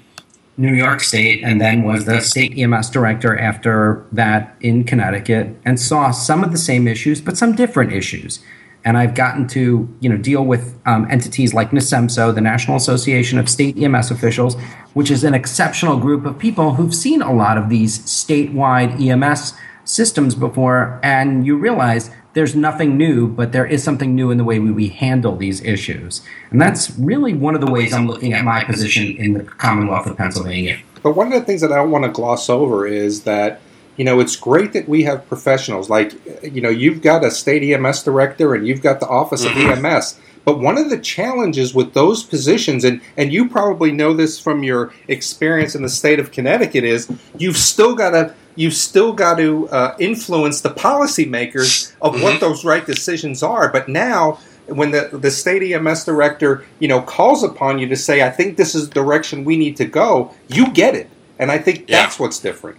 New 0.58 0.74
York 0.74 1.00
State 1.00 1.44
and 1.44 1.60
then 1.62 1.84
was 1.84 2.06
the 2.06 2.20
state 2.22 2.58
EMS 2.58 2.90
director 2.90 3.38
after 3.38 4.06
that 4.12 4.56
in 4.62 4.84
Connecticut 4.84 5.56
and 5.66 5.80
saw 5.80 6.12
some 6.12 6.44
of 6.44 6.52
the 6.52 6.58
same 6.58 6.88
issues, 6.88 7.22
but 7.22 7.38
some 7.38 7.56
different 7.56 7.94
issues. 7.94 8.40
And 8.84 8.98
I've 8.98 9.14
gotten 9.14 9.48
to 9.50 9.88
you 10.00 10.10
know 10.10 10.18
deal 10.18 10.44
with 10.44 10.80
um, 10.86 11.08
entities 11.10 11.54
like 11.54 11.72
NASEMSO, 11.72 12.34
the 12.34 12.42
National 12.42 12.78
Association 12.78 13.38
of 13.38 13.48
State 13.48 13.78
EMS 13.78 14.12
Officials, 14.12 14.56
which 14.94 15.12
is 15.12 15.24
an 15.24 15.34
exceptional 15.34 15.98
group 15.98 16.26
of 16.26 16.38
people 16.40 16.74
who've 16.74 16.94
seen 16.94 17.22
a 17.22 17.34
lot 17.34 17.58
of 17.58 17.70
these 17.70 18.00
statewide 18.00 19.00
EMS 19.00 19.54
systems 19.86 20.36
before, 20.36 21.00
and 21.04 21.46
you 21.46 21.58
realize 21.58 22.12
there's 22.34 22.56
nothing 22.56 22.98
new, 22.98 23.28
but 23.28 23.52
there 23.52 23.66
is 23.66 23.84
something 23.84 24.16
new 24.16 24.32
in 24.32 24.38
the 24.38 24.44
way 24.44 24.60
we, 24.60 24.72
we 24.72 24.88
handle 24.88 25.36
these 25.36 25.62
issues, 25.64 26.22
and 26.50 26.62
that's 26.62 26.92
really 26.98 27.34
one 27.34 27.56
of 27.56 27.62
the 27.62 27.72
ways 27.72 27.94
I'm 27.94 28.08
looking 28.08 28.34
at 28.34 28.44
my 28.44 28.64
position 28.64 29.16
in 29.18 29.34
the 29.34 29.44
Commonwealth 29.44 30.08
of 30.08 30.18
Pennsylvania. 30.18 30.80
But 31.04 31.16
one 31.16 31.28
of 31.28 31.34
the 31.34 31.46
things 31.46 31.62
that 31.62 31.72
I 31.72 31.76
don't 31.76 31.92
want 31.92 32.06
to 32.06 32.12
gloss 32.12 32.50
over 32.50 32.86
is 32.86 33.24
that 33.24 33.62
you 33.98 34.06
know, 34.06 34.20
it's 34.20 34.36
great 34.36 34.74
that 34.74 34.88
we 34.88 35.04
have 35.04 35.28
professionals 35.28 35.90
like, 35.90 36.14
you 36.44 36.62
know, 36.62 36.70
you've 36.70 37.02
got 37.02 37.24
a 37.24 37.30
state 37.30 37.62
EMS 37.62 38.04
director 38.04 38.56
and 38.56 38.68
you've 38.68 38.82
got 38.82 39.00
the 39.00 39.08
Office 39.08 39.44
of 39.44 39.52
mm-hmm. 39.52 39.86
EMS. 39.86 40.20
But 40.44 40.60
one 40.60 40.78
of 40.78 40.90
the 40.90 40.98
challenges 40.98 41.76
with 41.76 41.94
those 41.94 42.24
positions, 42.24 42.84
and, 42.84 43.00
and 43.16 43.32
you 43.32 43.48
probably 43.48 43.92
know 43.92 44.14
this 44.14 44.40
from 44.40 44.64
your 44.64 44.92
experience 45.08 45.76
in 45.76 45.84
the 45.84 45.90
state 45.90 46.20
of 46.20 46.32
Connecticut, 46.32 46.84
is 46.84 47.12
you've 47.38 47.58
still 47.58 47.94
got 47.94 48.12
to 48.12 48.34
you've 48.56 48.74
still 48.74 49.14
got 49.14 49.38
to 49.38 49.68
uh, 49.70 49.96
influence 50.00 50.62
the 50.62 50.70
policymakers 50.70 51.94
of 52.02 52.14
mm-hmm. 52.14 52.24
what 52.24 52.40
those 52.40 52.66
right 52.66 52.86
decisions 52.86 53.44
are. 53.44 53.70
But 53.72 53.88
now, 53.88 54.40
when 54.68 54.92
the 54.92 55.10
the 55.12 55.32
state 55.32 55.74
EMS 55.74 56.06
director 56.06 56.66
you 56.80 56.88
know 56.88 57.02
calls 57.02 57.44
upon 57.44 57.80
you 57.80 57.88
to 57.88 57.96
say, 57.96 58.24
"I 58.24 58.30
think 58.30 58.58
this 58.58 58.76
is 58.76 58.90
the 58.90 58.94
direction 58.94 59.44
we 59.44 59.58
need 59.58 59.78
to 59.78 59.86
go," 59.86 60.34
you 60.48 60.72
get 60.72 60.96
it, 60.96 61.10
and 61.40 61.52
I 61.52 61.58
think 61.58 61.86
yeah. 61.88 62.04
that's 62.04 62.20
what's 62.20 62.40
different. 62.40 62.78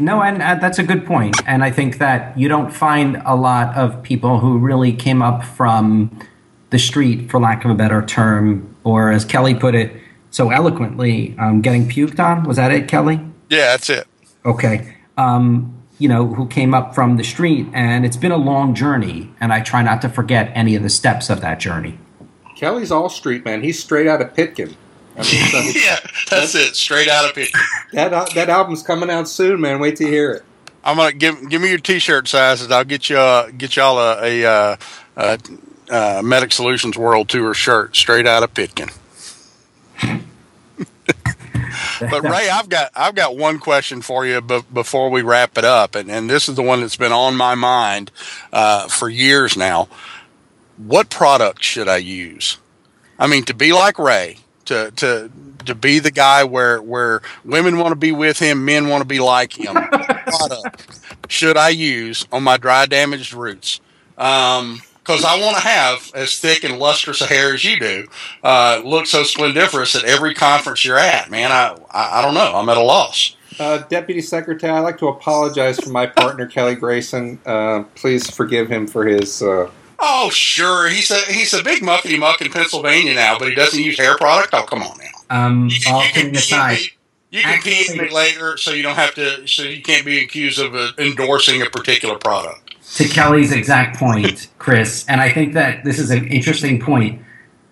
No, 0.00 0.22
and 0.22 0.42
uh, 0.42 0.56
that's 0.56 0.78
a 0.78 0.82
good 0.82 1.06
point. 1.06 1.36
And 1.46 1.62
I 1.62 1.70
think 1.70 1.98
that 1.98 2.36
you 2.38 2.48
don't 2.48 2.72
find 2.72 3.22
a 3.24 3.34
lot 3.34 3.76
of 3.76 4.02
people 4.02 4.40
who 4.40 4.58
really 4.58 4.92
came 4.92 5.22
up 5.22 5.44
from 5.44 6.18
the 6.70 6.78
street, 6.78 7.30
for 7.30 7.40
lack 7.40 7.64
of 7.64 7.70
a 7.70 7.74
better 7.74 8.04
term, 8.04 8.74
or 8.84 9.10
as 9.10 9.24
Kelly 9.24 9.54
put 9.54 9.74
it 9.74 9.92
so 10.30 10.50
eloquently, 10.50 11.34
um, 11.38 11.62
getting 11.62 11.88
puked 11.88 12.20
on. 12.20 12.44
Was 12.44 12.56
that 12.56 12.72
it, 12.72 12.88
Kelly? 12.88 13.20
Yeah, 13.48 13.70
that's 13.70 13.88
it. 13.88 14.06
Okay. 14.46 14.94
Um, 15.16 15.74
you 15.98 16.08
know, 16.08 16.26
who 16.26 16.46
came 16.46 16.74
up 16.74 16.94
from 16.94 17.16
the 17.16 17.24
street, 17.24 17.66
and 17.72 18.04
it's 18.04 18.16
been 18.16 18.32
a 18.32 18.36
long 18.36 18.74
journey, 18.74 19.32
and 19.40 19.52
I 19.52 19.60
try 19.60 19.82
not 19.82 20.02
to 20.02 20.08
forget 20.08 20.52
any 20.54 20.74
of 20.76 20.82
the 20.82 20.90
steps 20.90 21.30
of 21.30 21.40
that 21.40 21.58
journey. 21.58 21.98
Kelly's 22.56 22.90
all 22.90 23.08
street 23.08 23.44
man. 23.44 23.62
He's 23.62 23.82
straight 23.82 24.06
out 24.06 24.22
of 24.22 24.34
Pitkin. 24.34 24.76
I 25.16 25.22
mean, 25.22 25.72
yeah, 25.74 25.98
that's 26.30 26.54
it. 26.54 26.76
Straight 26.76 27.08
out 27.08 27.26
of 27.28 27.34
Pitkin. 27.34 27.60
That 27.92 28.12
uh, 28.12 28.26
that 28.34 28.48
album's 28.48 28.82
coming 28.82 29.10
out 29.10 29.28
soon, 29.28 29.60
man. 29.60 29.80
Wait 29.80 29.96
to 29.96 30.06
hear 30.06 30.32
it. 30.32 30.44
I'm 30.84 30.96
gonna 30.96 31.12
give 31.12 31.48
give 31.48 31.60
me 31.60 31.68
your 31.70 31.78
T-shirt 31.78 32.28
sizes. 32.28 32.70
I'll 32.70 32.84
get 32.84 33.10
you 33.10 33.18
uh, 33.18 33.50
get 33.50 33.76
y'all 33.76 33.98
a, 33.98 34.22
a, 34.22 34.44
uh, 34.44 34.76
a, 35.16 35.38
a, 35.90 36.22
Medic 36.22 36.52
Solutions 36.52 36.96
World 36.96 37.28
Tour 37.28 37.54
shirt 37.54 37.96
straight 37.96 38.26
out 38.26 38.42
of 38.42 38.54
Pitkin. 38.54 38.88
but 42.00 42.22
Ray, 42.22 42.48
I've 42.48 42.68
got 42.68 42.90
I've 42.94 43.14
got 43.14 43.36
one 43.36 43.58
question 43.58 44.02
for 44.02 44.26
you 44.26 44.40
b- 44.40 44.62
before 44.72 45.10
we 45.10 45.22
wrap 45.22 45.58
it 45.58 45.64
up, 45.64 45.94
and, 45.94 46.10
and 46.10 46.28
this 46.28 46.48
is 46.48 46.56
the 46.56 46.62
one 46.62 46.80
that's 46.80 46.96
been 46.96 47.12
on 47.12 47.36
my 47.36 47.54
mind 47.54 48.10
uh, 48.52 48.88
for 48.88 49.08
years 49.08 49.56
now. 49.56 49.88
What 50.76 51.08
product 51.08 51.64
should 51.64 51.88
I 51.88 51.96
use? 51.98 52.58
I 53.18 53.26
mean, 53.26 53.44
to 53.44 53.54
be 53.54 53.72
like 53.72 53.98
Ray, 53.98 54.38
to 54.66 54.90
to 54.96 55.30
to 55.64 55.74
be 55.74 55.98
the 55.98 56.10
guy 56.10 56.44
where 56.44 56.80
where 56.82 57.22
women 57.44 57.78
want 57.78 57.92
to 57.92 57.96
be 57.96 58.12
with 58.12 58.38
him, 58.38 58.64
men 58.64 58.88
want 58.88 59.00
to 59.00 59.06
be 59.06 59.20
like 59.20 59.58
him. 59.58 59.74
product 60.26 61.00
should 61.28 61.56
I 61.56 61.70
use 61.70 62.26
on 62.32 62.42
my 62.42 62.56
dry 62.56 62.86
damaged 62.86 63.32
roots? 63.32 63.80
Um, 64.18 64.80
because 65.06 65.24
I 65.24 65.40
want 65.40 65.56
to 65.56 65.62
have 65.62 66.10
as 66.14 66.38
thick 66.38 66.64
and 66.64 66.78
lustrous 66.78 67.20
a 67.20 67.26
hair 67.26 67.54
as 67.54 67.64
you 67.64 67.78
do. 67.78 68.08
Uh, 68.42 68.82
look 68.84 69.06
so 69.06 69.22
splendiferous 69.22 69.94
at 69.94 70.04
every 70.04 70.34
conference 70.34 70.84
you're 70.84 70.98
at, 70.98 71.30
man. 71.30 71.52
I, 71.52 71.76
I, 71.90 72.18
I 72.18 72.22
don't 72.22 72.34
know. 72.34 72.52
I'm 72.54 72.68
at 72.68 72.76
a 72.76 72.82
loss. 72.82 73.36
Uh, 73.58 73.78
Deputy 73.88 74.20
Secretary, 74.20 74.72
I'd 74.72 74.80
like 74.80 74.98
to 74.98 75.06
apologize 75.06 75.78
for 75.78 75.90
my 75.90 76.06
partner 76.06 76.46
Kelly 76.46 76.74
Grayson. 76.74 77.38
Uh, 77.46 77.84
please 77.94 78.28
forgive 78.28 78.68
him 78.68 78.86
for 78.86 79.06
his 79.06 79.42
uh, 79.42 79.70
Oh, 79.98 80.28
sure. 80.30 80.88
He's 80.88 81.10
a 81.10 81.18
he's 81.20 81.54
a 81.54 81.62
big 81.62 81.82
muckety 81.82 82.18
muck 82.18 82.42
in 82.42 82.52
Pennsylvania 82.52 83.14
now, 83.14 83.38
but 83.38 83.48
he 83.48 83.54
doesn't 83.54 83.82
use 83.82 83.96
hair 83.96 84.16
product. 84.16 84.50
Oh, 84.52 84.64
come 84.64 84.82
on 84.82 84.98
now. 84.98 85.46
Um, 85.46 85.68
you 85.70 85.80
can, 85.80 85.94
all 85.94 86.02
kidding 86.02 86.36
aside, 86.36 86.80
you 87.30 87.40
can 87.40 87.62
pee 87.62 87.98
me 87.98 88.10
later, 88.10 88.58
so 88.58 88.72
you 88.72 88.82
don't 88.82 88.96
have 88.96 89.14
to. 89.14 89.48
So 89.48 89.62
you 89.62 89.80
can't 89.80 90.04
be 90.04 90.22
accused 90.22 90.60
of 90.60 90.74
uh, 90.74 90.90
endorsing 90.98 91.62
a 91.62 91.66
particular 91.66 92.18
product. 92.18 92.65
To 92.94 93.08
Kelly's 93.08 93.52
exact 93.52 93.98
point, 93.98 94.48
Chris, 94.58 95.04
and 95.08 95.20
I 95.20 95.32
think 95.32 95.54
that 95.54 95.84
this 95.84 95.98
is 95.98 96.10
an 96.10 96.26
interesting 96.28 96.80
point. 96.80 97.20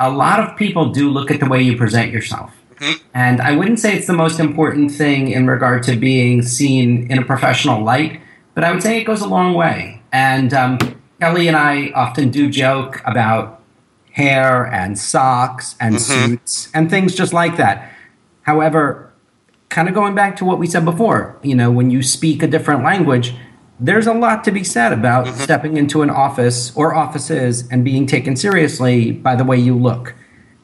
A 0.01 0.11
lot 0.11 0.41
of 0.41 0.57
people 0.57 0.91
do 0.91 1.09
look 1.09 1.31
at 1.31 1.41
the 1.41 1.47
way 1.47 1.63
you 1.63 1.77
present 1.77 2.11
yourself. 2.11 2.53
Mm-hmm. 2.77 3.07
And 3.15 3.41
I 3.41 3.57
wouldn't 3.57 3.79
say 3.79 3.97
it's 3.97 4.07
the 4.07 4.13
most 4.13 4.41
important 4.41 4.91
thing 4.91 5.31
in 5.31 5.47
regard 5.47 5.85
to 5.85 5.97
being 5.97 6.43
seen 6.43 7.11
in 7.11 7.19
a 7.19 7.25
professional 7.25 7.83
light, 7.83 8.21
but 8.55 8.65
I 8.65 8.73
would 8.73 8.83
say 8.83 9.01
it 9.01 9.05
goes 9.05 9.21
a 9.21 9.29
long 9.29 9.55
way. 9.55 10.03
And 10.13 10.53
um, 10.53 10.79
Kelly 11.21 11.49
and 11.49 11.57
I 11.57 11.91
often 11.95 12.31
do 12.31 12.51
joke 12.51 13.01
about 13.05 13.63
hair 14.13 14.67
and 14.67 14.99
socks 14.99 15.77
and 15.81 15.97
mm-hmm. 15.97 16.31
suits 16.31 16.71
and 16.75 16.91
things 16.91 17.15
just 17.15 17.33
like 17.33 17.57
that. 17.57 17.93
However, 18.43 19.13
kind 19.69 19.89
of 19.89 19.95
going 19.95 20.15
back 20.15 20.37
to 20.37 20.45
what 20.45 20.59
we 20.59 20.67
said 20.67 20.85
before, 20.85 21.39
you 21.43 21.55
know, 21.55 21.71
when 21.71 21.91
you 21.91 22.03
speak 22.03 22.43
a 22.43 22.47
different 22.47 22.85
language, 22.85 23.35
there's 23.81 24.07
a 24.07 24.15
lot 24.15 24.45
to 24.45 24.53
be 24.53 24.65
said 24.65 24.93
about 24.93 25.27
mm-hmm. 25.27 25.37
stepping 25.41 25.77
into 25.77 26.03
an 26.03 26.11
office 26.11 26.75
or 26.77 26.95
offices 26.95 27.69
and 27.69 27.85
being 27.85 28.07
taken 28.07 28.37
seriously 28.37 29.11
by 29.11 29.35
the 29.35 29.45
way 29.45 29.59
you 29.59 29.77
look. 29.77 30.15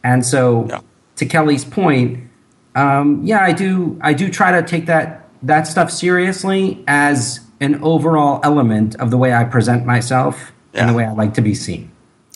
And 0.03 0.25
so, 0.25 0.67
yeah. 0.69 0.81
to 1.17 1.27
Kelly's 1.27 1.65
point, 1.65 2.31
um, 2.75 3.21
yeah, 3.25 3.43
I 3.43 3.53
do. 3.53 3.99
I 4.01 4.13
do 4.13 4.31
try 4.31 4.53
to 4.53 4.67
take 4.67 4.87
that 4.87 5.29
that 5.43 5.67
stuff 5.67 5.91
seriously 5.91 6.85
as 6.87 7.41
an 7.61 7.83
overall 7.83 8.41
element 8.43 8.95
of 8.97 9.11
the 9.11 9.17
way 9.17 9.33
I 9.35 9.45
present 9.45 9.85
myself 9.85 10.53
yeah. 10.73 10.81
and 10.81 10.91
the 10.91 10.95
way 10.95 11.05
I 11.05 11.13
like 11.13 11.35
to 11.35 11.41
be 11.41 11.55
seen. 11.55 11.91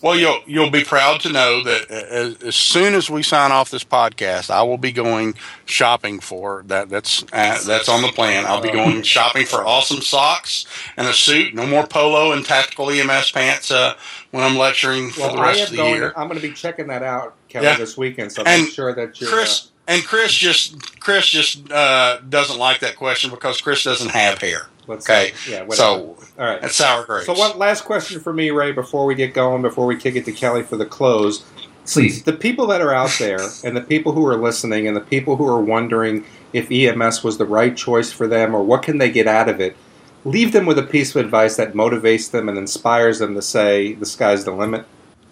Well, 0.04 0.18
you'll 0.18 0.42
you'll 0.46 0.70
be 0.70 0.84
proud 0.84 1.22
to 1.22 1.32
know 1.32 1.62
that 1.62 1.90
as, 1.90 2.36
as, 2.42 2.54
soon 2.54 2.92
as 2.92 3.08
we 3.08 3.22
sign 3.22 3.52
off 3.52 3.70
this 3.70 3.84
podcast, 3.84 4.50
I 4.50 4.62
will 4.62 4.76
be 4.76 4.92
going 4.92 5.34
shopping 5.64 6.20
for 6.20 6.62
that. 6.66 6.90
That's 6.90 7.22
uh, 7.32 7.58
that's 7.66 7.88
on 7.88 8.02
the 8.02 8.08
plan. 8.08 8.44
I'll 8.44 8.60
be 8.60 8.70
going 8.70 9.00
shopping 9.00 9.46
for 9.46 9.66
awesome 9.66 10.02
socks 10.02 10.66
and 10.98 11.08
a 11.08 11.14
suit. 11.14 11.54
No 11.54 11.66
more 11.66 11.86
polo 11.86 12.32
and 12.32 12.44
tactical 12.44 12.90
EMS 12.90 13.30
pants 13.30 13.70
uh, 13.70 13.94
when 14.30 14.44
I'm 14.44 14.58
lecturing 14.58 15.08
for 15.08 15.20
well, 15.20 15.36
the 15.36 15.40
rest 15.40 15.64
of 15.64 15.70
the 15.70 15.76
going, 15.78 15.94
year. 15.94 16.12
I'm 16.18 16.28
going 16.28 16.38
to 16.38 16.46
be 16.46 16.52
checking 16.52 16.88
that 16.88 17.02
out, 17.02 17.34
Kelly, 17.48 17.64
yeah. 17.64 17.78
this 17.78 17.96
weekend. 17.96 18.30
So 18.30 18.42
and 18.42 18.64
make 18.64 18.72
sure 18.74 18.94
that 18.94 19.18
you're. 19.18 19.30
Chris, 19.30 19.68
uh, 19.68 19.73
and 19.86 20.02
Chris 20.04 20.32
just 20.32 21.00
Chris 21.00 21.26
just 21.26 21.70
uh, 21.70 22.18
doesn't 22.28 22.58
like 22.58 22.80
that 22.80 22.96
question 22.96 23.30
because 23.30 23.60
Chris 23.60 23.84
doesn't 23.84 24.10
have 24.10 24.38
hair. 24.38 24.68
Let's 24.86 25.08
okay. 25.08 25.32
Say, 25.32 25.52
yeah. 25.52 25.62
Whatever. 25.62 25.76
So 25.76 26.16
all 26.38 26.46
right. 26.46 26.60
That's 26.60 26.76
sour 26.76 27.04
grapes. 27.04 27.26
So 27.26 27.34
one 27.34 27.58
last 27.58 27.84
question 27.84 28.20
for 28.20 28.32
me, 28.32 28.50
Ray, 28.50 28.72
before 28.72 29.06
we 29.06 29.14
get 29.14 29.34
going, 29.34 29.62
before 29.62 29.86
we 29.86 29.96
kick 29.96 30.16
it 30.16 30.24
to 30.26 30.32
Kelly 30.32 30.62
for 30.62 30.76
the 30.76 30.86
close. 30.86 31.44
Please. 31.86 32.22
The 32.22 32.32
people 32.32 32.66
that 32.68 32.80
are 32.80 32.94
out 32.94 33.14
there, 33.18 33.40
and 33.62 33.76
the 33.76 33.82
people 33.82 34.12
who 34.12 34.26
are 34.26 34.36
listening, 34.36 34.88
and 34.88 34.96
the 34.96 35.02
people 35.02 35.36
who 35.36 35.46
are 35.46 35.60
wondering 35.60 36.24
if 36.54 36.70
EMS 36.70 37.22
was 37.22 37.36
the 37.36 37.44
right 37.44 37.76
choice 37.76 38.10
for 38.10 38.26
them, 38.26 38.54
or 38.54 38.62
what 38.62 38.82
can 38.82 38.96
they 38.96 39.10
get 39.10 39.26
out 39.26 39.50
of 39.50 39.60
it, 39.60 39.76
leave 40.24 40.52
them 40.52 40.64
with 40.64 40.78
a 40.78 40.82
piece 40.82 41.14
of 41.14 41.22
advice 41.22 41.56
that 41.56 41.74
motivates 41.74 42.30
them 42.30 42.48
and 42.48 42.56
inspires 42.56 43.18
them 43.18 43.34
to 43.34 43.42
say 43.42 43.92
the 43.92 44.06
sky's 44.06 44.46
the 44.46 44.50
limit. 44.50 44.86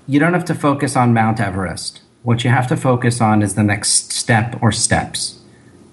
You 0.07 0.21
don't 0.21 0.35
have 0.35 0.45
to 0.47 0.55
focus 0.55 0.95
on 0.95 1.15
Mount 1.15 1.41
Everest. 1.41 2.02
What 2.23 2.45
you 2.45 2.51
have 2.51 2.69
to 2.69 2.77
focus 2.77 3.21
on 3.21 3.43
is 3.43 3.55
the 3.55 3.63
next 3.63 4.13
step 4.13 4.63
or 4.63 4.73
steps. 4.73 5.41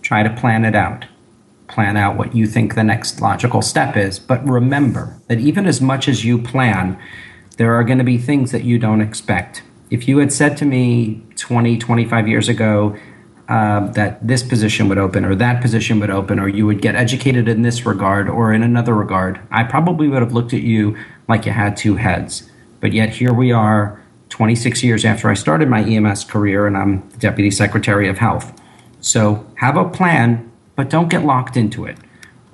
Try 0.02 0.24
to 0.24 0.30
plan 0.30 0.66
it 0.66 0.76
out 0.76 1.06
plan 1.70 1.96
out 1.96 2.18
what 2.18 2.36
you 2.36 2.48
think 2.48 2.76
the 2.76 2.84
next 2.84 3.22
logical 3.22 3.62
step 3.62 3.96
is. 3.96 4.20
But 4.20 4.46
remember 4.46 5.16
that 5.28 5.40
even 5.40 5.66
as 5.66 5.80
much 5.80 6.08
as 6.08 6.26
you 6.26 6.42
plan, 6.42 7.00
there 7.58 7.74
are 7.76 7.84
going 7.84 8.00
to 8.00 8.04
be 8.04 8.18
things 8.18 8.52
that 8.52 8.64
you 8.64 8.78
don't 8.78 9.02
expect. 9.02 9.64
If 9.90 10.08
you 10.08 10.18
had 10.18 10.34
said 10.34 10.58
to 10.58 10.66
me 10.66 11.24
20, 11.36 11.78
25 11.78 12.28
years 12.28 12.50
ago 12.50 12.98
uh, 13.48 13.88
that 13.92 14.26
this 14.26 14.44
position 14.44 14.90
would 14.90 14.98
open 14.98 15.26
or 15.26 15.36
that 15.36 15.62
position 15.62 16.00
would 16.00 16.10
open 16.10 16.40
or 16.40 16.48
you 16.48 16.66
would 16.66 16.82
get 16.82 16.96
educated 16.96 17.48
in 17.48 17.62
this 17.62 17.86
regard 17.86 18.30
or 18.30 18.54
in 18.54 18.62
another 18.62 18.94
regard, 18.94 19.40
I 19.52 19.64
probably 19.64 20.08
would 20.08 20.22
have 20.22 20.34
looked 20.34 20.54
at 20.54 20.62
you 20.62 20.98
like 21.28 21.46
you 21.46 21.52
had 21.52 21.78
two 21.78 21.96
heads. 21.96 22.50
But 22.80 22.94
yet 22.94 23.10
here 23.10 23.34
we 23.34 23.52
are 23.52 23.99
26 24.30 24.84
years 24.84 25.06
after 25.06 25.30
I 25.30 25.34
started 25.34 25.70
my 25.70 25.84
EMS 25.84 26.24
career 26.24 26.68
and 26.68 26.78
I'm 26.78 27.08
the 27.10 27.18
Deputy 27.18 27.52
Secretary 27.52 28.08
of 28.08 28.18
Health. 28.18 28.60
So 29.02 29.46
have 29.56 29.78
a 29.78 29.90
plan, 29.90 30.52
but 30.76 30.90
don't 30.90 31.10
get 31.10 31.26
locked 31.26 31.58
into 31.58 31.86
it. 31.86 31.98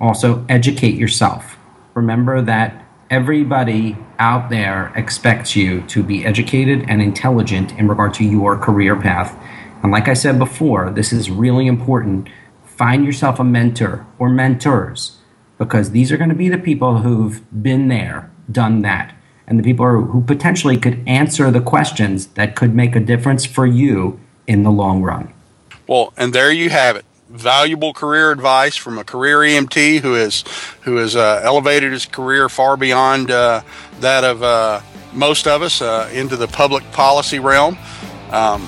Also, 0.00 0.44
educate 0.48 0.94
yourself. 0.94 1.56
Remember 1.94 2.42
that 2.42 2.84
everybody 3.10 3.96
out 4.18 4.50
there 4.50 4.92
expects 4.96 5.54
you 5.54 5.82
to 5.82 6.02
be 6.02 6.24
educated 6.24 6.84
and 6.88 7.00
intelligent 7.00 7.72
in 7.78 7.88
regard 7.88 8.12
to 8.14 8.24
your 8.24 8.58
career 8.58 9.00
path. 9.00 9.36
And 9.82 9.92
like 9.92 10.08
I 10.08 10.14
said 10.14 10.38
before, 10.38 10.90
this 10.90 11.12
is 11.12 11.30
really 11.30 11.66
important. 11.66 12.28
Find 12.64 13.04
yourself 13.04 13.38
a 13.38 13.44
mentor 13.44 14.06
or 14.18 14.28
mentors 14.28 15.18
because 15.58 15.90
these 15.92 16.12
are 16.12 16.16
going 16.16 16.30
to 16.30 16.36
be 16.36 16.48
the 16.48 16.58
people 16.58 16.98
who've 16.98 17.40
been 17.62 17.88
there, 17.88 18.30
done 18.50 18.82
that, 18.82 19.14
and 19.46 19.58
the 19.58 19.62
people 19.62 19.86
who 19.86 20.20
potentially 20.22 20.76
could 20.76 21.02
answer 21.06 21.50
the 21.50 21.60
questions 21.60 22.26
that 22.28 22.56
could 22.56 22.74
make 22.74 22.96
a 22.96 23.00
difference 23.00 23.44
for 23.44 23.66
you 23.66 24.18
in 24.46 24.62
the 24.62 24.70
long 24.70 25.02
run. 25.02 25.32
Well, 25.86 26.12
and 26.16 26.32
there 26.32 26.50
you 26.50 26.70
have 26.70 26.96
it 26.96 27.04
valuable 27.28 27.92
career 27.92 28.30
advice 28.30 28.76
from 28.76 28.98
a 28.98 29.04
career 29.04 29.38
EMT 29.38 30.00
who 30.00 30.14
has 30.14 30.44
who 30.82 30.96
has 30.96 31.16
uh, 31.16 31.40
elevated 31.42 31.92
his 31.92 32.06
career 32.06 32.48
far 32.48 32.76
beyond 32.76 33.30
uh, 33.30 33.62
that 34.00 34.24
of 34.24 34.42
uh, 34.42 34.80
most 35.12 35.46
of 35.46 35.62
us 35.62 35.82
uh, 35.82 36.08
into 36.12 36.36
the 36.36 36.46
public 36.48 36.84
policy 36.92 37.38
realm. 37.38 37.76
Um, 38.30 38.66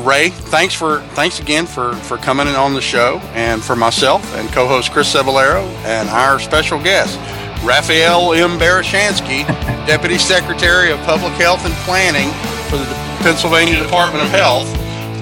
Ray, 0.00 0.30
thanks 0.30 0.74
for 0.74 1.00
thanks 1.10 1.40
again 1.40 1.66
for 1.66 1.94
for 1.96 2.16
coming 2.18 2.48
on 2.48 2.74
the 2.74 2.80
show, 2.80 3.18
and 3.34 3.62
for 3.62 3.76
myself 3.76 4.34
and 4.36 4.48
co-host 4.50 4.92
Chris 4.92 5.12
Cebollero 5.12 5.64
and 5.84 6.08
our 6.08 6.38
special 6.38 6.82
guest 6.82 7.18
Raphael 7.64 8.32
M. 8.34 8.58
Barishansky, 8.58 9.46
Deputy 9.86 10.18
Secretary 10.18 10.90
of 10.92 10.98
Public 11.00 11.32
Health 11.34 11.64
and 11.64 11.74
Planning 11.84 12.30
for 12.70 12.76
the 12.76 12.84
Pennsylvania 13.22 13.82
Department 13.82 14.24
of 14.24 14.30
Health. 14.30 14.68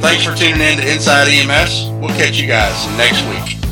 Thanks 0.00 0.24
for 0.24 0.34
tuning 0.34 0.60
in 0.60 0.78
to 0.78 0.92
Inside 0.92 1.28
EMS. 1.28 1.90
We'll 2.00 2.10
catch 2.16 2.38
you 2.38 2.46
guys 2.46 2.86
next 2.96 3.24
week. 3.28 3.65